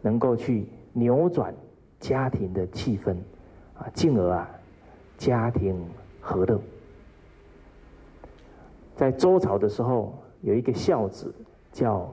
[0.00, 1.54] 能够去扭转
[1.98, 3.16] 家庭的气氛，
[3.76, 4.50] 啊，进而啊，
[5.18, 5.76] 家庭。
[6.26, 6.58] 和乐，
[8.96, 11.34] 在周朝的时候，有一个孝子
[11.70, 12.10] 叫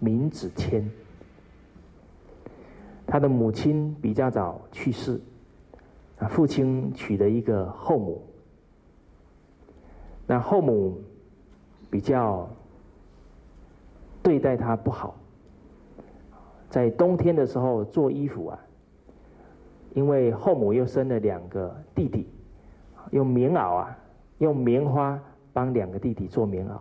[0.00, 0.82] 闵子骞，
[3.06, 5.20] 他的母亲比较早去世，
[6.18, 8.20] 啊，父亲娶了一个后母，
[10.26, 11.00] 那后母
[11.88, 12.50] 比较
[14.24, 15.14] 对待他不好，
[16.68, 18.58] 在冬天的时候做衣服啊，
[19.92, 22.26] 因为后母又生了两个弟弟。
[23.10, 23.96] 用棉袄啊，
[24.38, 25.20] 用棉花
[25.52, 26.78] 帮两个弟弟做棉袄，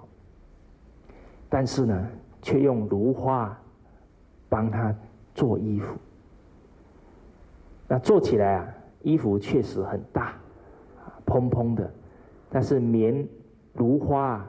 [1.49, 2.08] 但是呢，
[2.41, 3.56] 却用芦花
[4.47, 4.95] 帮他
[5.36, 5.93] 做衣服。
[7.89, 8.67] 那做起来啊，
[9.01, 10.34] 衣服确实很大，
[11.25, 11.91] 蓬蓬的，
[12.49, 13.27] 但是棉
[13.73, 14.43] 芦花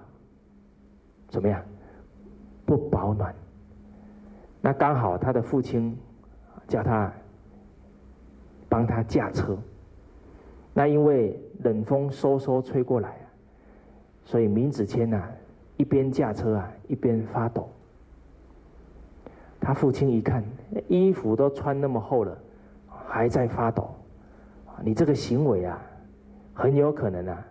[1.28, 1.60] 怎么样？
[2.64, 3.34] 不保暖。
[4.60, 5.96] 那刚好他的父亲
[6.66, 7.12] 叫他
[8.68, 9.56] 帮他驾车。
[10.72, 13.16] 那因为冷风嗖嗖吹过来，
[14.24, 15.22] 所以闵子骞呐
[15.76, 17.68] 一边驾车啊一边发抖。
[19.60, 20.44] 他父亲一看，
[20.88, 22.36] 衣服都穿那么厚了，
[22.88, 23.94] 还在发抖，
[24.82, 25.80] 你这个行为啊，
[26.52, 27.46] 很有可能啊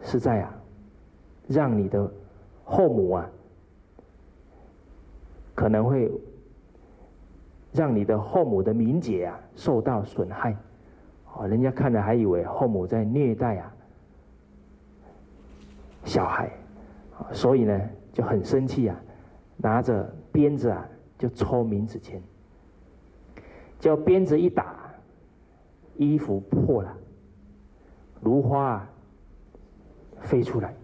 [0.00, 0.54] 是在啊
[1.46, 2.10] 让你的
[2.64, 3.30] 后母啊
[5.54, 6.10] 可能会
[7.72, 10.56] 让你的后母的名节啊受到损害。
[11.34, 13.74] 哦，人家看了还以为后母在虐待啊
[16.04, 16.50] 小孩，
[17.32, 17.80] 所以呢
[18.12, 19.00] 就很生气啊，
[19.56, 20.86] 拿着鞭子啊
[21.18, 22.22] 就抽名字签，
[23.80, 24.94] 叫鞭子一打，
[25.96, 26.96] 衣服破了，
[28.20, 28.90] 如花啊
[30.20, 30.74] 飞出来。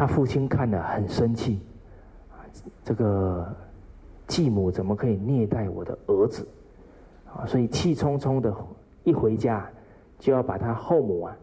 [0.00, 1.60] 他父亲看了很生气，
[2.82, 3.54] 这个
[4.26, 6.48] 继母怎么可以虐待我的儿子？
[7.26, 8.50] 啊，所以气冲冲的
[9.04, 9.70] 一回家，
[10.18, 11.36] 就要把他后母啊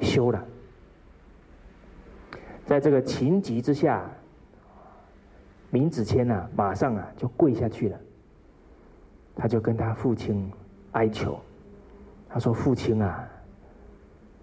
[0.00, 0.42] 休了。
[2.64, 4.10] 在这个情急之下，
[5.70, 8.00] 闵子骞啊，马上啊就跪下去了。
[9.36, 10.50] 他就跟他父亲
[10.92, 11.38] 哀求，
[12.30, 13.28] 他说：“父亲啊，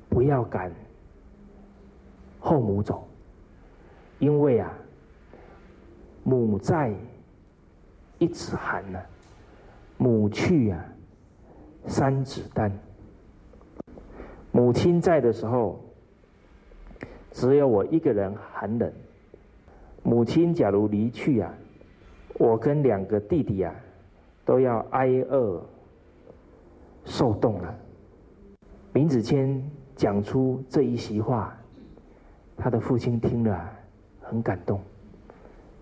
[0.07, 0.71] 不要赶
[2.39, 3.07] 后母走，
[4.19, 4.73] 因为啊，
[6.23, 6.93] 母在，
[8.17, 8.99] 一子寒呢；
[9.97, 10.85] 母去啊，
[11.85, 12.71] 三子丹。
[14.51, 15.79] 母亲在的时候。”
[17.31, 18.91] 只有我一个人寒冷。
[20.01, 21.53] 母亲假如离去啊，
[22.33, 23.73] 我跟两个弟弟啊，
[24.43, 25.63] 都要挨饿
[27.05, 27.73] 受冻了。
[28.91, 29.61] 闵子骞
[29.95, 31.55] 讲出这一席话，
[32.59, 33.71] 他的父亲听了
[34.21, 34.79] 很感动，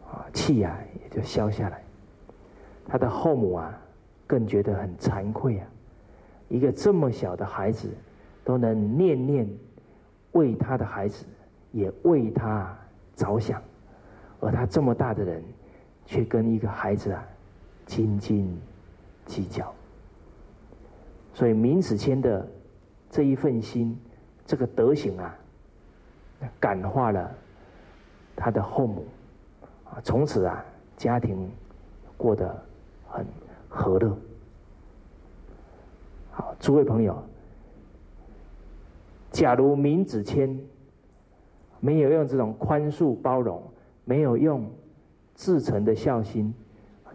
[0.09, 1.83] 啊，气啊也就消下来。
[2.87, 3.77] 他的后母啊，
[4.25, 5.67] 更觉得很惭愧啊，
[6.47, 7.89] 一个这么小的孩子，
[8.45, 9.49] 都能念念
[10.31, 11.25] 为他的孩子。
[11.73, 12.75] 也为他
[13.13, 13.61] 着想，
[14.39, 15.43] 而他这么大的人，
[16.05, 17.23] 却跟一个孩子啊
[17.85, 18.57] 斤斤
[19.25, 19.71] 计较。
[21.33, 22.47] 所以闵子骞的
[23.11, 23.95] 这一份心，
[24.45, 25.37] 这个德行啊，
[26.59, 27.31] 感化了
[28.35, 29.05] 他的后母
[29.85, 30.63] 啊，从此啊
[30.95, 31.49] 家庭
[32.15, 32.63] 过得
[33.07, 33.25] 很
[33.69, 34.17] 和乐。
[36.31, 37.21] 好，诸位朋友，
[39.31, 40.59] 假如闵子骞。
[41.79, 43.61] 没有用这种宽恕包容，
[44.03, 44.67] 没有用
[45.35, 46.51] 至诚的孝心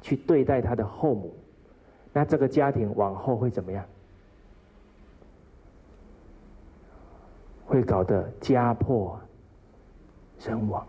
[0.00, 1.34] 去对待他的后母，
[2.12, 3.84] 那这个家庭往后会怎么样？
[7.72, 9.18] 会搞得家破
[10.38, 10.86] 人亡。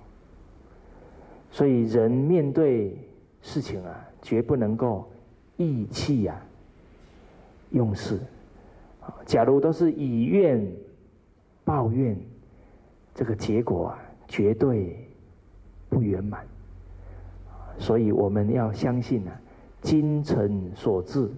[1.50, 2.98] 所以人面对
[3.42, 5.10] 事情啊，绝不能够
[5.56, 6.36] 意气呀
[7.72, 8.20] 用事。
[9.26, 10.70] 假如都是以怨
[11.64, 12.18] 报怨。
[13.16, 15.08] 这个结果啊，绝对
[15.88, 16.44] 不圆满，
[17.78, 19.40] 所以我们要相信啊，
[19.84, 21.30] 精诚所至，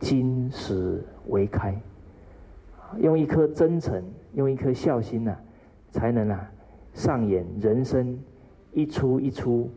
[0.00, 1.80] 金石为开，
[2.98, 4.02] 用一颗真诚，
[4.34, 5.36] 用一颗孝心呐，
[5.90, 6.50] 才能啊
[6.92, 8.18] 上演人生
[8.72, 9.70] 一出一出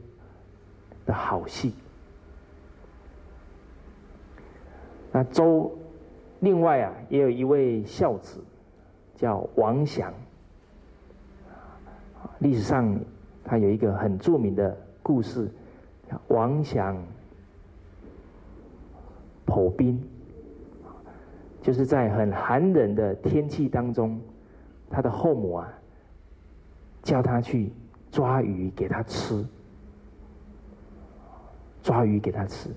[1.06, 1.74] 的好戏。
[5.12, 5.72] 那周
[6.40, 8.44] 另外啊，也有一位孝子，
[9.16, 10.12] 叫王祥。
[12.40, 13.00] 历史上，
[13.44, 15.50] 他有一个很著名的故事，
[16.28, 16.98] 王祥
[19.46, 20.02] 剖冰，
[21.64, 24.20] 就是在很寒冷的天气当中，
[24.90, 25.74] 他的后母啊，
[27.02, 27.72] 叫他去
[28.12, 29.46] 抓鱼给他吃，
[31.82, 32.70] 抓鱼给他吃。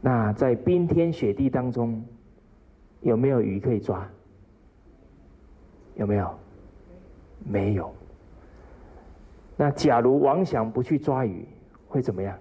[0.00, 2.04] 那在冰天雪地当中，
[3.02, 4.04] 有没有鱼可以抓？
[5.94, 6.34] 有没有？
[7.44, 7.94] 没有。
[9.56, 11.46] 那假如王祥不去抓鱼，
[11.86, 12.36] 会怎么样？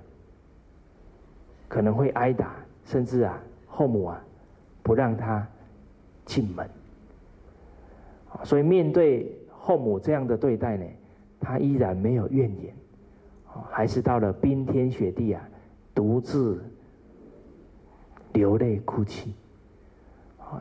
[1.67, 4.19] 可能会挨打，甚至啊，后母啊，
[4.91, 5.47] 不让他
[6.25, 6.69] 进门。
[8.43, 10.85] 所以面对后母这样的对待呢，
[11.39, 12.75] 他依然没有怨言，
[13.69, 15.47] 还是到了冰天雪地啊，
[15.95, 16.61] 独自
[18.33, 19.33] 流泪哭泣。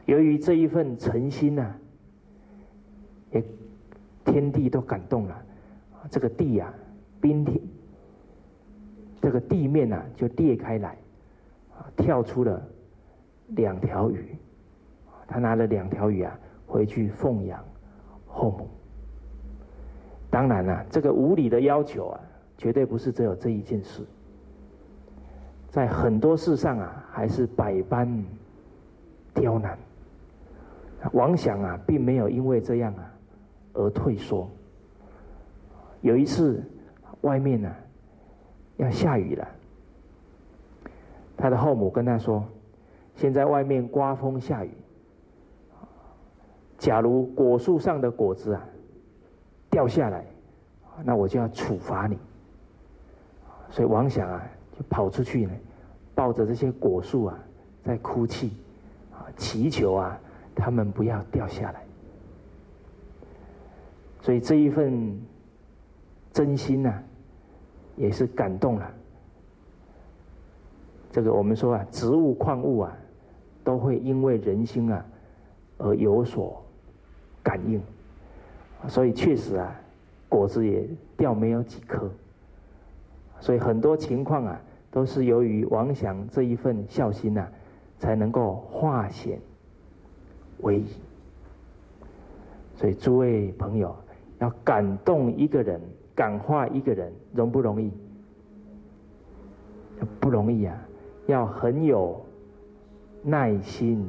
[0.07, 1.75] 由于这一份诚心呐，
[3.33, 3.43] 也。
[4.25, 5.43] 天地都感动了，
[6.09, 6.73] 这个地呀，
[7.21, 7.61] 冰天，
[9.21, 10.97] 这个地面呐就裂开来，
[11.97, 12.63] 跳出了
[13.51, 14.37] 两条鱼，
[15.27, 17.65] 他拿了两条鱼啊回去奉养
[18.27, 18.69] 后母。
[20.31, 22.21] 当然了，这个无理的要求啊，
[22.57, 24.03] 绝对不是只有这一件事，
[25.69, 28.25] 在很多事上啊，还是百般
[29.35, 29.79] 刁难。
[31.13, 33.13] 王想啊，并没有因为这样啊。
[33.73, 34.51] 而退缩。
[36.01, 36.61] 有一次，
[37.21, 37.73] 外面呢
[38.79, 39.49] 要下雨了，
[41.37, 42.45] 他的后母跟他说
[43.21, 44.71] ：“现在外面刮风下雨，
[46.79, 48.67] 假如果树上的果子啊
[49.69, 50.25] 掉下来，
[51.05, 52.17] 那我就要处罚你。”
[53.69, 54.43] 所以王想啊
[54.73, 55.53] 就跑出去呢，
[56.15, 57.39] 抱着这些果树啊
[57.85, 58.53] 在哭泣，
[59.13, 60.19] 啊祈求啊
[60.55, 61.85] 他们不要掉下来。
[64.23, 65.21] 所以这一份
[66.33, 67.03] 真心呐，
[67.97, 68.91] 也是感动了。
[71.13, 72.97] 这个我们说啊，植物、矿物啊，
[73.63, 75.05] 都会因为人心啊
[75.79, 76.63] 而有所
[77.43, 77.81] 感应，
[78.89, 79.75] 所以确实啊，
[80.29, 80.87] 果子也
[81.17, 82.11] 掉没有几颗。
[83.41, 87.47] 所以很多情况啊，都是由于王祥这一份孝心呐，
[87.99, 89.41] 才能够化险
[90.61, 90.87] 为夷。
[92.75, 93.95] 所以诸位朋友，
[94.39, 95.81] 要感动一个人、
[96.15, 97.91] 感化一个人，容不容易？
[100.19, 100.75] 不容易啊！
[101.27, 102.19] 要很有
[103.23, 104.05] 耐心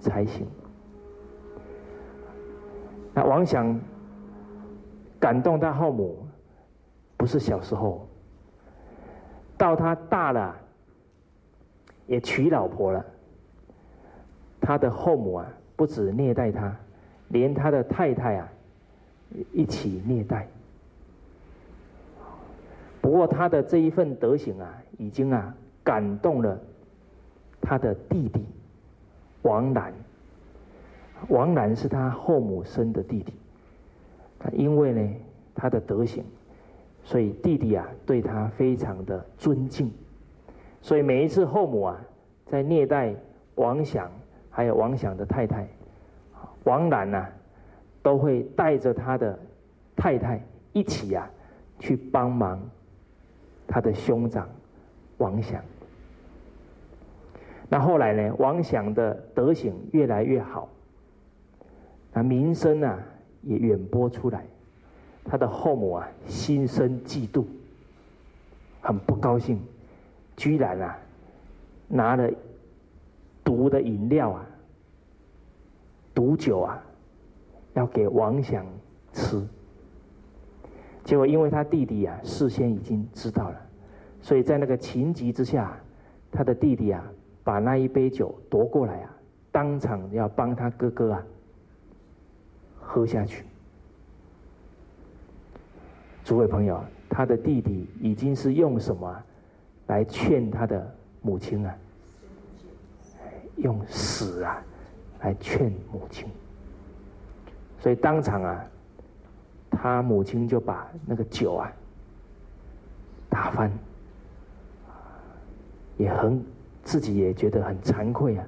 [0.00, 0.46] 才行。
[3.14, 3.78] 那王想
[5.18, 6.26] 感动他后母，
[7.16, 8.06] 不是小时候，
[9.56, 10.56] 到他大了，
[12.06, 13.04] 也娶老婆了。
[14.60, 15.46] 他的后母啊，
[15.76, 16.74] 不止虐待他，
[17.28, 18.48] 连他的太太啊，
[19.52, 20.46] 一起虐待。
[23.00, 25.54] 不过他的这一份德行啊，已经啊。
[25.84, 26.56] 感动了
[27.72, 28.44] 他的弟弟
[29.40, 29.94] 王兰，
[31.28, 33.32] 王兰是他后母生的弟弟。
[34.52, 35.14] 因为呢
[35.54, 36.22] 他的德行，
[37.02, 39.90] 所以弟弟啊对他非常的尊敬。
[40.82, 41.98] 所以每一次后母啊
[42.44, 43.14] 在虐待
[43.54, 44.12] 王祥，
[44.50, 45.66] 还有王祥的太太
[46.64, 47.26] 王兰呐，
[48.02, 49.38] 都会带着他的
[49.96, 50.38] 太太
[50.74, 51.26] 一起啊
[51.78, 52.60] 去帮忙
[53.66, 54.46] 他的兄长
[55.16, 55.64] 王祥。
[57.72, 58.34] 那后来呢？
[58.38, 60.68] 王祥的德行越来越好，
[62.12, 62.98] 那名声啊
[63.40, 64.44] 也远播出来，
[65.24, 67.46] 他的后母啊心生嫉妒，
[68.82, 69.58] 很不高兴，
[70.36, 70.98] 居然啊
[71.88, 72.30] 拿了
[73.42, 74.46] 毒的饮料啊、
[76.14, 76.78] 毒酒啊，
[77.72, 78.66] 要给王祥
[79.14, 79.42] 吃。
[81.04, 83.58] 结果因为他弟弟啊事先已经知道了，
[84.20, 85.74] 所以在那个情急之下，
[86.30, 87.02] 他的弟弟啊。
[87.44, 89.10] 把那一杯酒夺过来啊，
[89.50, 91.22] 当场要帮他哥哥啊
[92.80, 93.44] 喝下去。
[96.24, 99.22] 诸位朋友，他的弟弟已经是用什么
[99.88, 101.74] 来劝他的母亲啊？
[103.56, 104.62] 用死啊
[105.20, 106.28] 来劝母亲。
[107.80, 108.64] 所以当场啊，
[109.68, 111.72] 他母亲就把那个酒啊
[113.28, 113.70] 打翻，
[115.96, 116.40] 也很。
[116.82, 118.46] 自己也觉得很惭愧啊！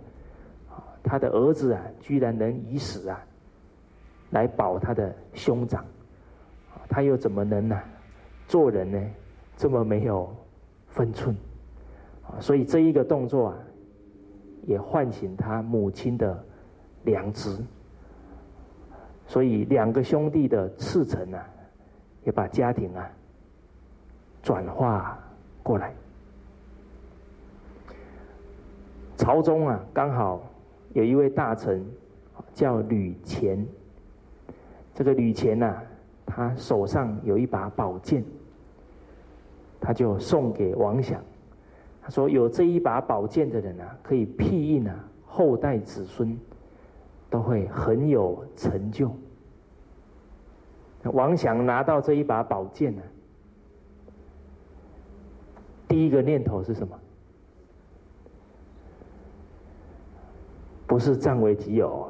[1.03, 3.23] 他的儿子啊，居然能以死啊
[4.31, 5.85] 来保他的兄长，
[6.89, 7.81] 他又怎么能呢？
[8.49, 9.01] 做人呢
[9.57, 10.35] 这么没有
[10.89, 11.37] 分寸！
[12.41, 13.59] 所以这一个动作啊，
[14.65, 16.45] 也唤醒他母亲的
[17.05, 17.57] 良知。
[19.27, 21.47] 所以两个兄弟的赤诚啊，
[22.25, 23.11] 也把家庭啊
[24.43, 25.19] 转化
[25.63, 25.95] 过来。
[29.25, 30.39] 朝中啊，刚好
[30.93, 31.83] 有一位大臣
[32.53, 33.67] 叫吕虔。
[34.95, 35.81] 这个吕虔呐，
[36.27, 38.23] 他手上有一把宝剑，
[39.81, 41.19] 他就送给王祥。
[42.03, 44.95] 他说：“有这一把宝剑的人啊，可以庇荫啊，
[45.25, 46.39] 后代子孙
[47.31, 49.11] 都会很有成就。”
[51.15, 53.03] 王祥拿到这一把宝剑呢，
[55.89, 56.95] 第一个念头是什么？
[60.95, 62.09] 不是占为己有，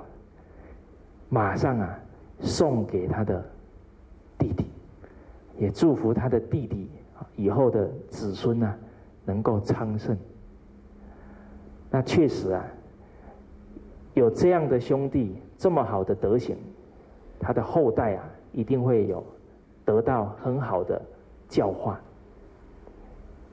[1.30, 1.98] 马上啊
[2.40, 3.42] 送给他的
[4.36, 4.66] 弟弟，
[5.56, 6.90] 也祝福他的弟弟
[7.34, 8.76] 以后的子孙啊
[9.24, 10.14] 能够昌盛。
[11.90, 12.62] 那确实啊，
[14.12, 16.54] 有这样的兄弟，这么好的德行，
[17.40, 19.24] 他的后代啊一定会有
[19.86, 21.00] 得到很好的
[21.48, 21.98] 教化。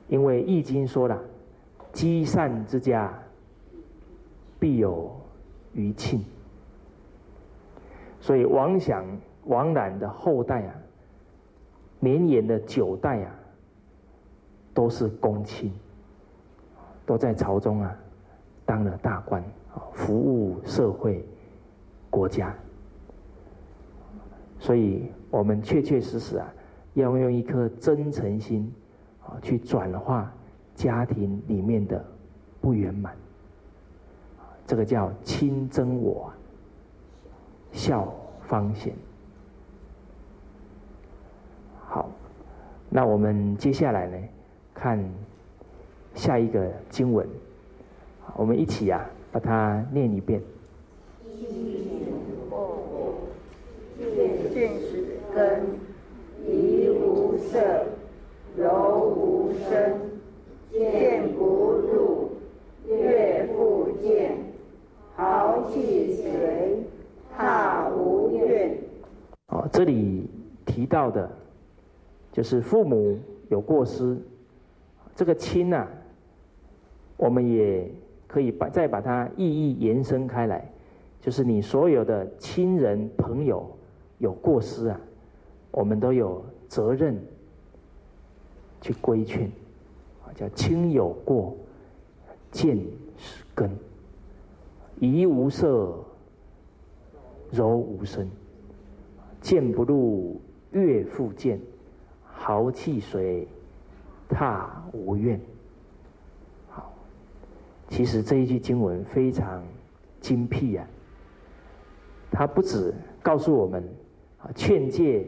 [0.10, 1.18] 因为《易经》说了，
[1.94, 3.18] 积善之家
[4.60, 5.10] 必有。
[5.74, 6.24] 余庆，
[8.20, 9.06] 所以王想、
[9.46, 10.76] 王览的后代啊，
[12.00, 13.34] 绵延的九代啊，
[14.74, 15.72] 都是公卿，
[17.06, 17.96] 都在朝中啊
[18.66, 19.44] 当了大官，
[19.94, 21.26] 服务社会、
[22.10, 22.54] 国家。
[24.60, 26.54] 所以我们确确实实啊，
[26.94, 28.72] 要用一颗真诚心
[29.26, 30.32] 啊，去转化
[30.76, 32.04] 家庭里面的
[32.60, 33.16] 不圆满。
[34.72, 36.32] 这个叫亲憎我，
[37.74, 38.08] 孝
[38.48, 38.94] 方贤。
[41.86, 42.10] 好，
[42.90, 44.18] 那我们接下来呢，
[44.74, 44.98] 看
[46.16, 47.28] 下一个经文，
[48.38, 50.42] 我们一起啊，把它念一遍。
[54.54, 55.66] 见识根，
[56.48, 57.36] 以无
[58.56, 60.00] 柔无声，
[60.72, 62.32] 见不入，
[62.88, 64.38] 悦复见，
[65.16, 66.84] 豪气随，
[67.36, 68.78] 踏无怨。
[69.48, 70.30] 哦，这里
[70.64, 71.28] 提到的，
[72.32, 73.18] 就是父母
[73.50, 74.16] 有过失，
[75.16, 75.88] 这个亲呐，
[77.18, 77.92] 我们也
[78.28, 80.72] 可以把再把它意义延伸开来，
[81.20, 83.68] 就是你所有的亲人朋友
[84.20, 85.02] 有过失啊，
[85.72, 87.20] 我们都有责任
[88.82, 89.48] 去规劝，
[90.24, 91.58] 啊，叫亲有过，
[92.52, 92.78] 见
[93.18, 93.68] 是根，
[95.00, 95.98] 怡无色，
[97.50, 98.30] 柔无声。
[99.42, 100.40] 剑不入，
[100.72, 101.60] 悦复剑，
[102.24, 103.48] 豪气随，
[104.30, 105.42] 踏无怨。
[106.70, 106.94] 好，
[107.90, 109.64] 其实这一句经文非常
[110.20, 110.88] 精辟啊！
[112.32, 113.84] 它不止告诉我们，
[114.56, 115.26] 劝诫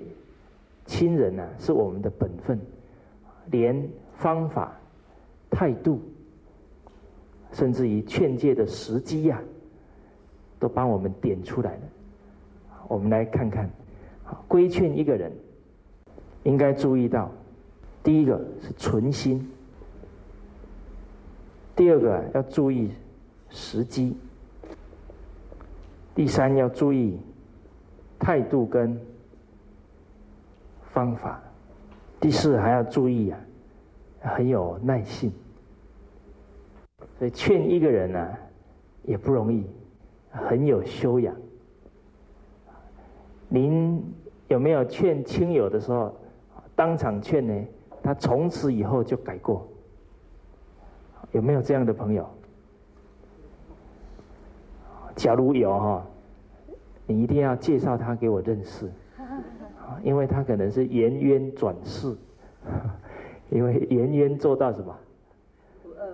[0.85, 2.59] 亲人呐是我们的本分，
[3.47, 4.79] 连方法、
[5.49, 5.99] 态度，
[7.51, 9.41] 甚至于劝诫的时机呀，
[10.59, 11.81] 都帮我们点出来了。
[12.87, 13.67] 我们来看看。
[14.47, 15.31] 规劝一个人，
[16.43, 17.31] 应该注意到，
[18.03, 19.49] 第一个是存心，
[21.75, 22.91] 第二个要注意
[23.49, 24.15] 时机，
[26.15, 27.19] 第三要注意
[28.19, 28.99] 态度跟
[30.91, 31.41] 方法，
[32.19, 33.39] 第四还要注意啊，
[34.21, 35.31] 很有耐性。
[37.19, 38.33] 所以劝一个人呢，
[39.03, 39.65] 也不容易，
[40.31, 41.35] 很有修养。
[43.47, 44.03] 您。
[44.47, 46.13] 有没有劝亲友的时候，
[46.75, 47.65] 当场劝呢？
[48.01, 49.65] 他从此以后就改过。
[51.31, 52.27] 有没有这样的朋友？
[55.15, 56.05] 假如有哈，
[57.07, 58.91] 你一定要介绍他给我认识，
[60.03, 62.15] 因为他可能是颜渊转世，
[63.49, 64.95] 因为颜渊做到什么？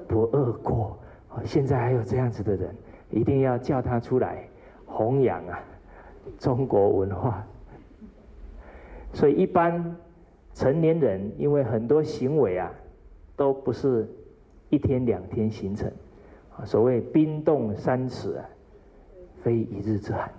[0.08, 0.98] 不恶过。
[1.44, 2.76] 现在还有这样子的人，
[3.10, 4.48] 一定要叫他出来
[4.86, 5.60] 弘扬啊，
[6.38, 7.44] 中国文化。
[9.12, 9.95] 所以，一般
[10.53, 12.72] 成年人因为很多行为啊，
[13.36, 14.07] 都不是
[14.70, 15.91] 一天两天形成，
[16.64, 18.45] 所谓冰冻三尺啊，
[19.41, 20.32] 非一日之寒。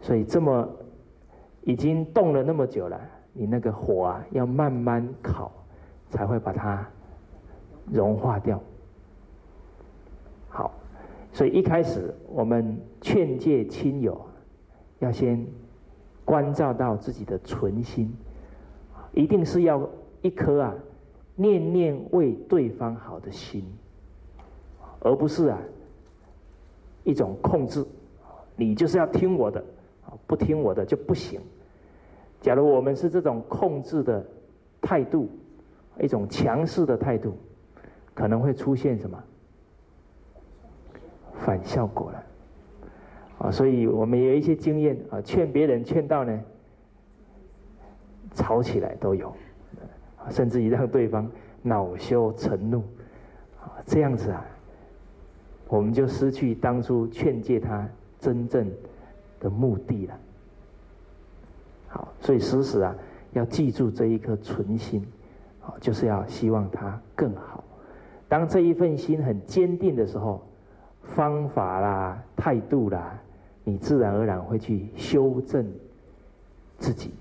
[0.00, 0.68] 所以，这么
[1.62, 3.00] 已经冻了那么久了，
[3.32, 5.50] 你那个火啊，要慢慢烤，
[6.08, 6.88] 才会把它
[7.92, 8.62] 融化掉。
[10.48, 10.72] 好，
[11.32, 14.24] 所以一开始我们劝诫亲友，
[15.00, 15.44] 要先。
[16.24, 18.14] 关照到自己的存心，
[19.12, 19.88] 一定是要
[20.22, 20.74] 一颗啊
[21.34, 23.64] 念念为对方好的心，
[25.00, 25.58] 而不是啊
[27.04, 27.84] 一种控制，
[28.56, 29.64] 你就是要听我的，
[30.26, 31.40] 不听我的就不行。
[32.40, 34.24] 假如我们是这种控制的
[34.80, 35.28] 态度，
[36.00, 37.36] 一种强势的态度，
[38.14, 39.22] 可能会出现什么
[41.34, 42.22] 反效果了。
[43.42, 46.40] 啊，所以我们有一些经验啊，劝别人劝到呢，
[48.34, 49.34] 吵起来都有，
[50.30, 51.28] 甚至于让对方
[51.60, 52.84] 恼羞成怒，
[53.60, 54.46] 啊，这样子啊，
[55.66, 57.88] 我们就失去当初劝诫他
[58.20, 58.70] 真正
[59.40, 60.16] 的目的了。
[61.88, 62.94] 好，所以时时啊，
[63.32, 65.04] 要记住这一颗纯心，
[65.60, 67.64] 啊，就是要希望他更好。
[68.28, 70.40] 当这一份心很坚定的时候，
[71.02, 73.18] 方法啦、态度啦。
[73.64, 75.64] 你自然而然会去修正
[76.78, 77.12] 自己，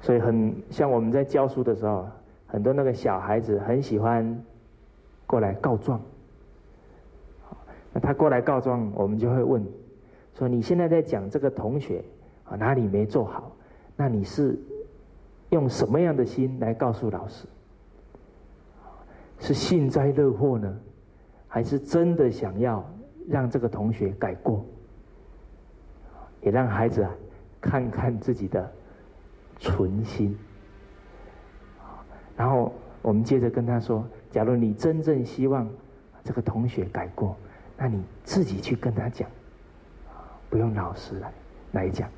[0.00, 2.08] 所以很像我们在教书的时候，
[2.46, 4.42] 很多那个小孩子很喜欢
[5.26, 6.00] 过来告状。
[7.92, 9.62] 那他过来告状，我们就会问
[10.34, 12.02] 说：“你现在在讲这个同学
[12.44, 13.52] 啊哪里没做好？
[13.96, 14.58] 那你是
[15.50, 17.46] 用什么样的心来告诉老师？
[19.38, 20.74] 是幸灾乐祸呢，
[21.48, 22.82] 还是真的想要？”
[23.28, 24.64] 让这个同学改过，
[26.42, 27.10] 也让孩子啊
[27.60, 28.70] 看看自己的
[29.58, 30.38] 存心。
[32.36, 32.72] 然后
[33.02, 35.68] 我们接着跟他说：，假如你真正希望
[36.22, 37.36] 这个同学改过，
[37.76, 39.28] 那你自己去跟他讲，
[40.48, 41.32] 不用老师来
[41.72, 42.08] 来讲。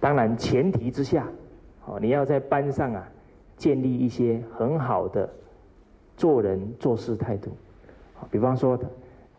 [0.00, 1.26] 当然前提之下，
[1.86, 3.08] 哦，你要在班上啊
[3.56, 5.28] 建立一些很好的
[6.16, 7.56] 做人做事态度，
[8.30, 8.78] 比方说。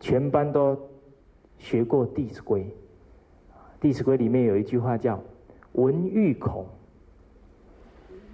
[0.00, 0.76] 全班都
[1.58, 2.62] 学过《弟子规》，
[3.80, 5.22] 《弟子规》里面有一句话叫
[5.72, 6.66] “闻欲恐，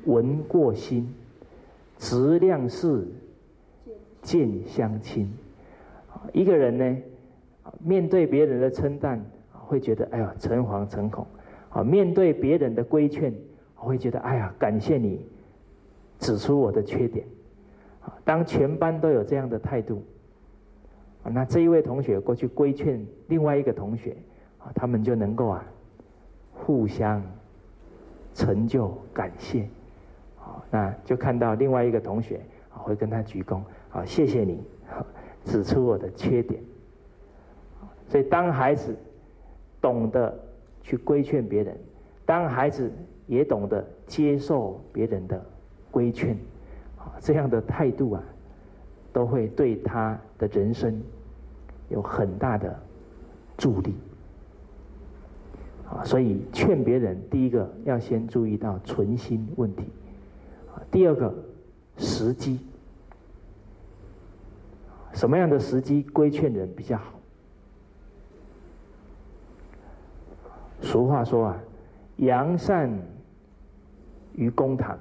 [0.04, 1.12] 闻过心，
[1.98, 3.04] 直量事，
[4.22, 5.28] 见相亲”。
[6.32, 6.96] 一个人呢，
[7.80, 11.24] 面对别人的称赞，会觉得哎呀诚惶诚恐；
[11.70, 13.34] 啊，面对别人的规劝，
[13.74, 15.20] 会觉得哎呀，感谢你
[16.20, 17.26] 指出我的缺点。
[18.24, 20.02] 当全班都有这样的态度，
[21.32, 24.16] 那这一位同学过去规劝另外一个同学，
[24.58, 25.64] 啊，他们就能够啊，
[26.52, 27.22] 互相
[28.34, 29.68] 成就感谢，
[30.38, 33.60] 啊，那就看到另外一个同学啊会跟他鞠躬，
[33.90, 34.62] 啊，谢谢你
[35.44, 36.62] 指出我的缺点。
[38.08, 38.94] 所以当孩子
[39.80, 40.32] 懂得
[40.82, 41.76] 去规劝别人，
[42.24, 42.90] 当孩子
[43.26, 45.44] 也懂得接受别人的
[45.90, 46.36] 规劝。
[46.98, 48.22] 啊这样的态度啊，
[49.12, 51.00] 都会对他的人生
[51.88, 52.78] 有很大的
[53.56, 53.94] 助力。
[55.88, 59.84] 啊，所以劝别人，第一个要先注意到存心问题，
[60.90, 61.32] 第二个
[61.96, 62.58] 时机，
[65.12, 67.12] 什么样的时机规劝人比较好？
[70.82, 71.62] 俗话说啊，
[72.16, 72.90] 扬善
[74.34, 74.98] 于公堂。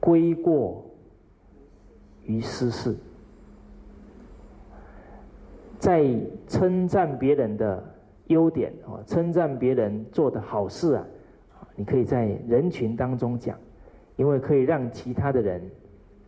[0.00, 0.84] 归过
[2.24, 2.96] 于私事，
[5.78, 6.04] 在
[6.46, 7.82] 称赞别人的
[8.26, 11.06] 优点啊，称赞别人做的好事啊，
[11.76, 13.56] 你可以在人群当中讲，
[14.16, 15.62] 因为可以让其他的人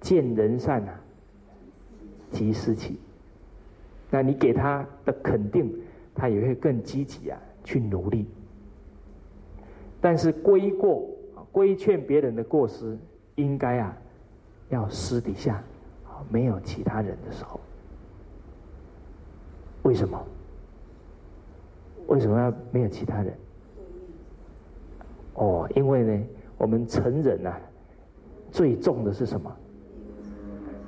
[0.01, 1.01] 见人善啊，
[2.31, 2.99] 即思齐。
[4.11, 5.73] 那你给他的肯定，
[6.15, 8.27] 他也会更积极啊，去努力。
[10.01, 12.97] 但是归过啊规劝别人的过失。
[13.37, 13.97] 应该啊，
[14.69, 15.55] 要私底下，
[16.05, 17.59] 啊没有其他人的时候，
[19.83, 20.23] 为什么？
[22.09, 23.35] 为什么要没有其他人？
[25.35, 26.25] 哦，因为呢，
[26.59, 27.59] 我们成人啊，
[28.51, 29.51] 最重的是什么？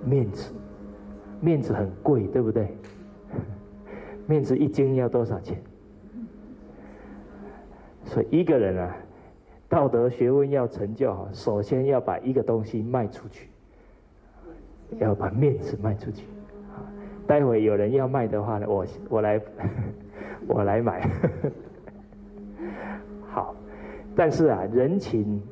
[0.05, 0.53] 面子，
[1.41, 2.77] 面子很贵，对不对？
[4.27, 5.63] 面子一斤要多少钱？
[8.05, 8.97] 所以一个人啊。
[9.69, 13.49] 道德学问要成就，首先要把一个东西卖出去，
[14.99, 16.27] 要把面子卖出去。
[17.27, 19.41] 待会有人要卖的话呢，我我来
[20.47, 21.09] 我来买。
[23.31, 23.55] 好，
[24.15, 25.43] 但是啊，人情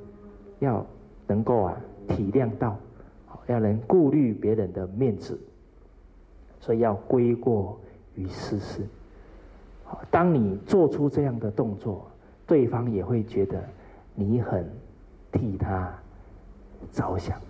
[0.59, 0.85] 要
[1.27, 1.77] 能够啊
[2.09, 2.77] 体谅到，
[3.47, 5.39] 要能顾虑别人的面子，
[6.61, 7.81] 所以要归过
[8.15, 8.83] 于私事。
[10.11, 12.11] 当你做出这样的动作，
[12.47, 13.63] 对方也会觉得。
[14.13, 14.69] 你很
[15.33, 15.91] 替他
[16.93, 17.41] 着想。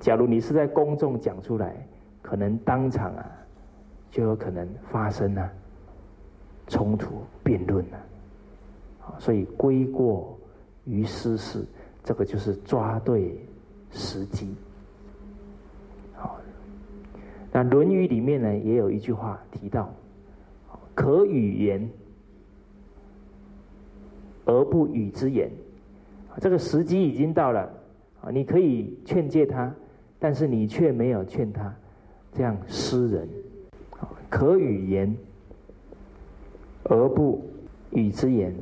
[0.00, 1.86] 假如你是在公众讲出来，
[2.22, 3.26] 可能当场啊，
[4.10, 5.50] 就有可能发生啊
[6.66, 7.98] 冲突、辩论了。
[9.18, 10.38] 所以归过
[10.84, 11.64] 于私事，
[12.04, 13.38] 这个就是抓对
[13.90, 14.54] 时机。
[16.14, 16.38] 好，
[17.52, 19.92] 那《论语》里面呢，也有一句话提到：
[20.94, 21.88] 可与言。
[24.50, 25.50] 而不与之言，
[26.40, 27.70] 这个时机已经到了
[28.22, 28.30] 啊！
[28.30, 29.70] 你可以劝诫他，
[30.18, 31.70] 但是你却没有劝他，
[32.38, 33.28] 这样失人。
[34.30, 35.16] 可与言
[36.84, 37.42] 而不
[37.90, 38.54] 与之言，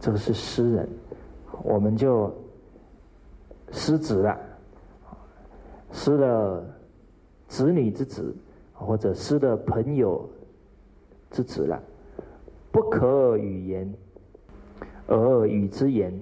[0.00, 0.88] 这个是失人，
[1.62, 2.34] 我们就
[3.72, 4.40] 失职了，
[5.90, 6.64] 失了
[7.46, 8.34] 子女之子，
[8.72, 10.26] 或者失了朋友
[11.30, 11.78] 之子了。
[12.70, 13.94] 不可语言，
[15.06, 16.18] 而与之言，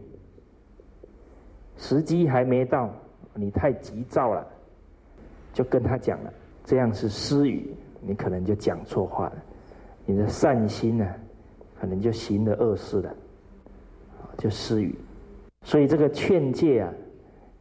[1.77, 2.91] 时机还没到，
[3.35, 4.45] 你太急躁了，
[5.53, 6.33] 就跟他讲了，
[6.65, 9.37] 这样是私语，你可能就讲错话了，
[10.07, 11.07] 你的善心呢，
[11.81, 13.15] 可能就行了恶事了，
[14.39, 14.95] 就私语。
[15.65, 16.93] 所以这个劝诫啊，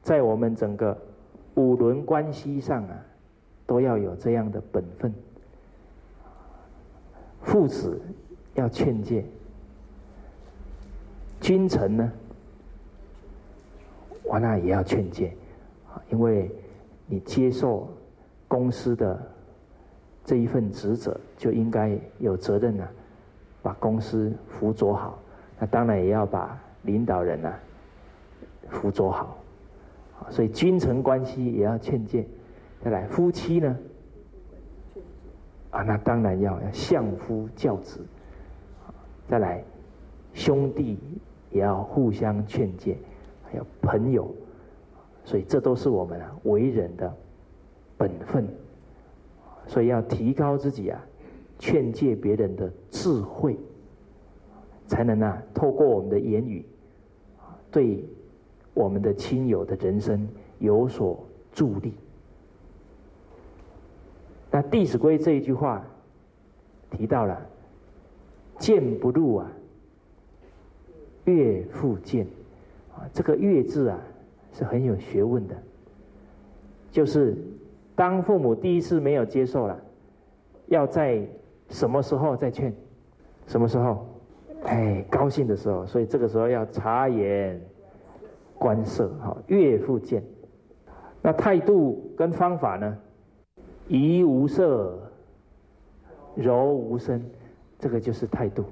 [0.02, 0.98] 在我们整个
[1.56, 2.96] 五伦关系上啊，
[3.66, 5.14] 都要有这样的本分，
[7.42, 8.00] 父子。
[8.56, 9.24] 要劝诫，
[11.40, 12.12] 君臣呢，
[14.26, 15.32] 完了也要劝诫，
[16.12, 16.52] 因为
[17.10, 17.90] 你接受
[18.48, 19.20] 公司的
[20.24, 22.88] 这一份职责，就应该有责任呢，
[23.62, 25.18] 把公司辅佐好。
[25.60, 27.52] 那当然也要把领导人呢
[28.70, 29.38] 辅佐好，
[30.30, 32.26] 所以君臣关系也要劝诫。
[32.82, 33.78] 再来，夫妻呢，
[35.72, 38.00] 啊，那当然要要相夫教子。
[39.28, 39.64] 再来，
[40.34, 40.98] 兄弟
[41.52, 42.96] 也要互相劝诫，
[43.50, 44.34] 还有朋友，
[45.30, 47.16] 所以这都是我们啊为人的
[48.00, 48.48] 本分，
[49.68, 51.00] 所以要提高自己啊
[51.60, 53.56] 劝诫别人的智慧，
[54.88, 56.66] 才能啊透过我们的言语，
[57.70, 58.04] 对
[58.74, 60.28] 我们的亲友的人生
[60.58, 61.24] 有所
[61.54, 61.94] 助力。
[64.50, 65.86] 那《弟子规》这一句话
[66.90, 67.40] 提到了。
[68.58, 69.50] 谏不入啊，
[71.26, 72.26] 岳父见，
[72.94, 73.98] 啊，这个岳字啊
[74.54, 75.56] 是很有学问的，
[76.92, 77.38] 就是
[77.96, 79.80] 当父母第一次没有接受了，
[80.68, 81.26] 要在
[81.70, 82.74] 什么时候再劝？
[83.48, 84.06] 什么时候？
[84.64, 87.60] 哎，高兴的时候，所以这个时候要察言
[88.58, 90.22] 观色，好，岳父见。
[91.22, 92.98] 那态度跟方法呢？
[93.88, 95.00] 怡无色，
[96.36, 97.24] 柔无声，
[97.80, 98.66] 这个就是态度。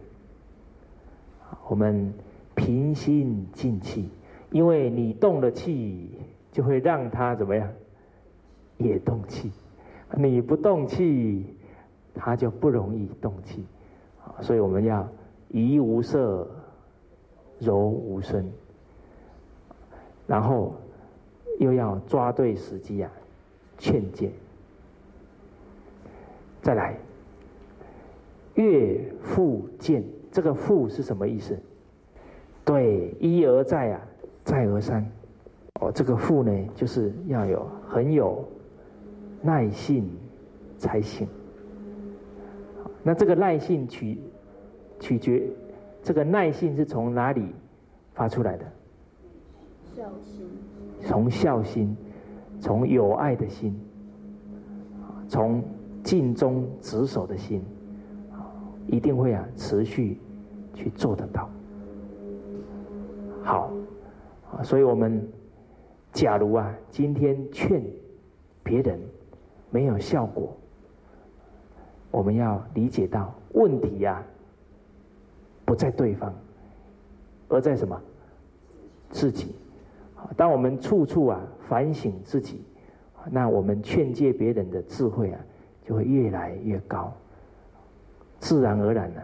[1.67, 2.13] 我们
[2.53, 4.09] 平心静气，
[4.51, 6.11] 因为你动了气，
[6.51, 7.69] 就会让他怎么样？
[8.77, 9.51] 也动气。
[10.15, 11.45] 你不动气，
[12.13, 13.65] 他就不容易动气。
[14.41, 15.07] 所以我们要
[15.49, 16.47] 怡无色，
[17.59, 18.49] 柔无声，
[20.27, 20.75] 然后
[21.59, 23.11] 又要抓对时机啊，
[23.77, 24.31] 劝诫。
[26.61, 26.97] 再来，
[28.55, 31.57] 岳父见，这个复是什么意思？
[32.63, 34.01] 对，一而再啊，
[34.47, 35.05] 再而三。
[35.81, 38.47] 哦，这个富呢，就是要有很有
[39.41, 40.09] 耐性
[40.77, 41.27] 才行。
[43.03, 44.17] 那这个耐性取
[45.01, 45.49] 取决，
[46.01, 47.53] 这个耐性是从哪里
[48.13, 48.65] 发出来的？
[49.93, 50.47] 孝心。
[51.01, 51.95] 从孝心，
[52.61, 53.77] 从有爱的心，
[55.27, 55.61] 从
[56.03, 57.61] 尽忠职守的心，
[58.87, 60.17] 一定会啊持续
[60.73, 61.49] 去做得到。
[63.43, 63.71] 好，
[64.51, 65.27] 啊所以我们
[66.11, 67.83] 假如啊今天劝
[68.63, 68.99] 别人
[69.69, 70.55] 没有效果。
[72.09, 74.23] 我们要理解到问题呀，
[75.65, 76.33] 不在对方，
[77.49, 78.01] 而在什么？
[79.09, 79.53] 自己。
[80.35, 82.63] 当我们处处啊反省自己，
[83.29, 85.39] 那我们劝诫别人的智慧啊
[85.83, 87.13] 就会越来越高。
[88.39, 89.21] 自然而然呢，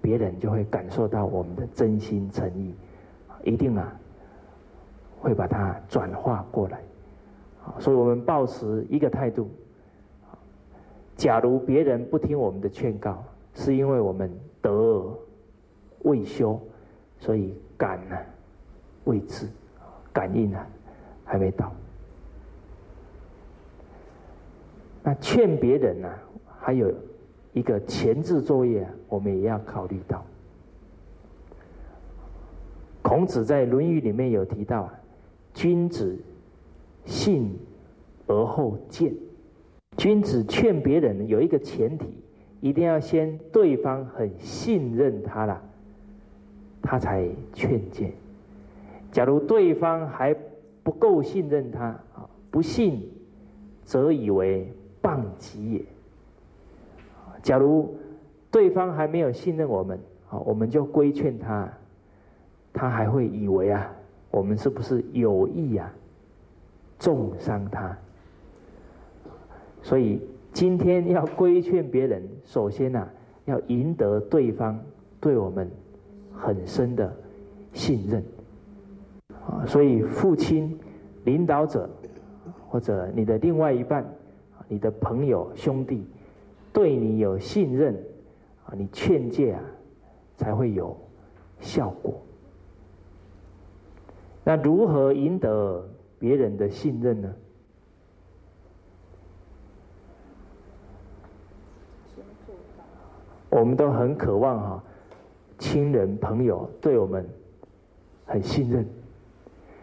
[0.00, 2.74] 别人就会感受到我们的真心诚意，
[3.44, 3.92] 一定啊
[5.20, 6.80] 会把它转化过来。
[7.78, 9.48] 所以我们保持一个态度。
[11.16, 13.24] 假如别人不听我们的劝告，
[13.54, 14.30] 是因为我们
[14.60, 15.16] 德
[16.00, 16.60] 未修，
[17.20, 18.16] 所以感呢
[19.04, 19.48] 未知，
[20.12, 20.58] 感应呢
[21.24, 21.72] 还没到。
[25.04, 26.08] 那劝别人呢，
[26.58, 26.92] 还有
[27.52, 30.24] 一个前置作业，我们也要考虑到。
[33.04, 34.94] 孔子在《论语》里面有提到啊，
[35.52, 36.18] 君子
[37.04, 37.54] 信
[38.26, 39.14] 而后见。
[39.98, 42.06] 君子劝别人有一个前提，
[42.62, 45.62] 一定要先对方很信任他了，
[46.80, 48.10] 他才劝谏。
[49.12, 50.34] 假如对方还
[50.82, 53.06] 不够信任他啊，不信，
[53.84, 54.66] 则以为
[55.02, 55.84] 谤己也。
[57.42, 57.94] 假如
[58.50, 60.00] 对方还没有信任我们
[60.30, 61.70] 啊，我们就规劝他，
[62.74, 63.90] 他还会以为啊，
[64.30, 65.90] 我们是不是有意啊，
[66.98, 67.96] 重伤他？
[69.80, 70.20] 所以
[70.52, 73.08] 今天要规劝别人，首先呐，
[73.44, 74.78] 要赢得对方
[75.20, 75.70] 对我们
[76.32, 77.14] 很深的
[77.72, 78.24] 信任。
[79.46, 80.76] 啊，所以父亲、
[81.24, 81.88] 领导者
[82.68, 84.04] 或者你的另外一半、
[84.66, 86.04] 你的朋友、兄弟，
[86.72, 87.94] 对你有信任，
[88.66, 89.62] 啊，你劝诫啊，
[90.36, 90.96] 才会有
[91.60, 92.20] 效果。
[94.44, 95.88] 那如何赢得
[96.18, 97.34] 别人的信任呢？
[103.48, 104.84] 我们都很渴望哈，
[105.58, 107.26] 亲人朋友对我们
[108.26, 108.86] 很信任。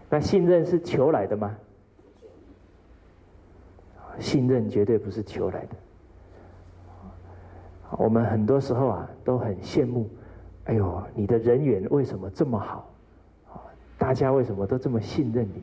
[0.10, 1.58] 那信任是求来的吗？
[4.20, 5.76] 信任绝对不是求来的。
[7.92, 10.10] 我们很多时候啊都很羡慕，
[10.66, 12.91] 哎呦，你的人缘为什么这么好？
[14.02, 15.62] 大家为什么都这么信任你？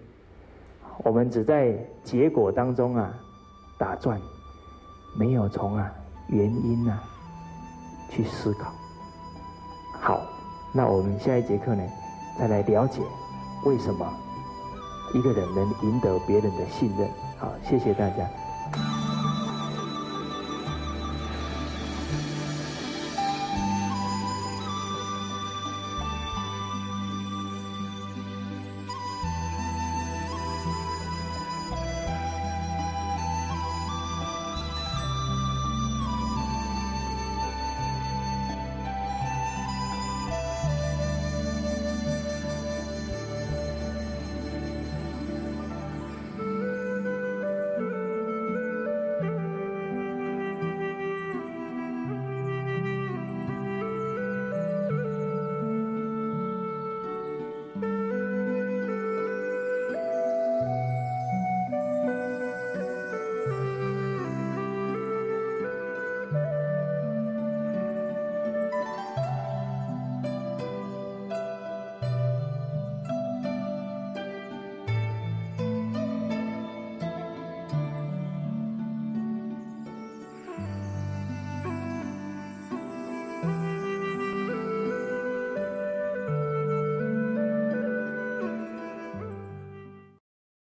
[0.99, 3.13] 我们只在结果当中啊
[3.77, 4.21] 打转，
[5.19, 5.91] 没有从啊
[6.29, 7.03] 原因啊。
[8.11, 8.73] 去思考。
[10.01, 10.23] 好，
[10.73, 11.83] 那我们下一节课呢，
[12.39, 13.03] 再来了解
[13.65, 14.09] 为什么
[15.13, 17.11] 一个人能赢得别人的信任。
[17.39, 18.25] 好，谢谢大家。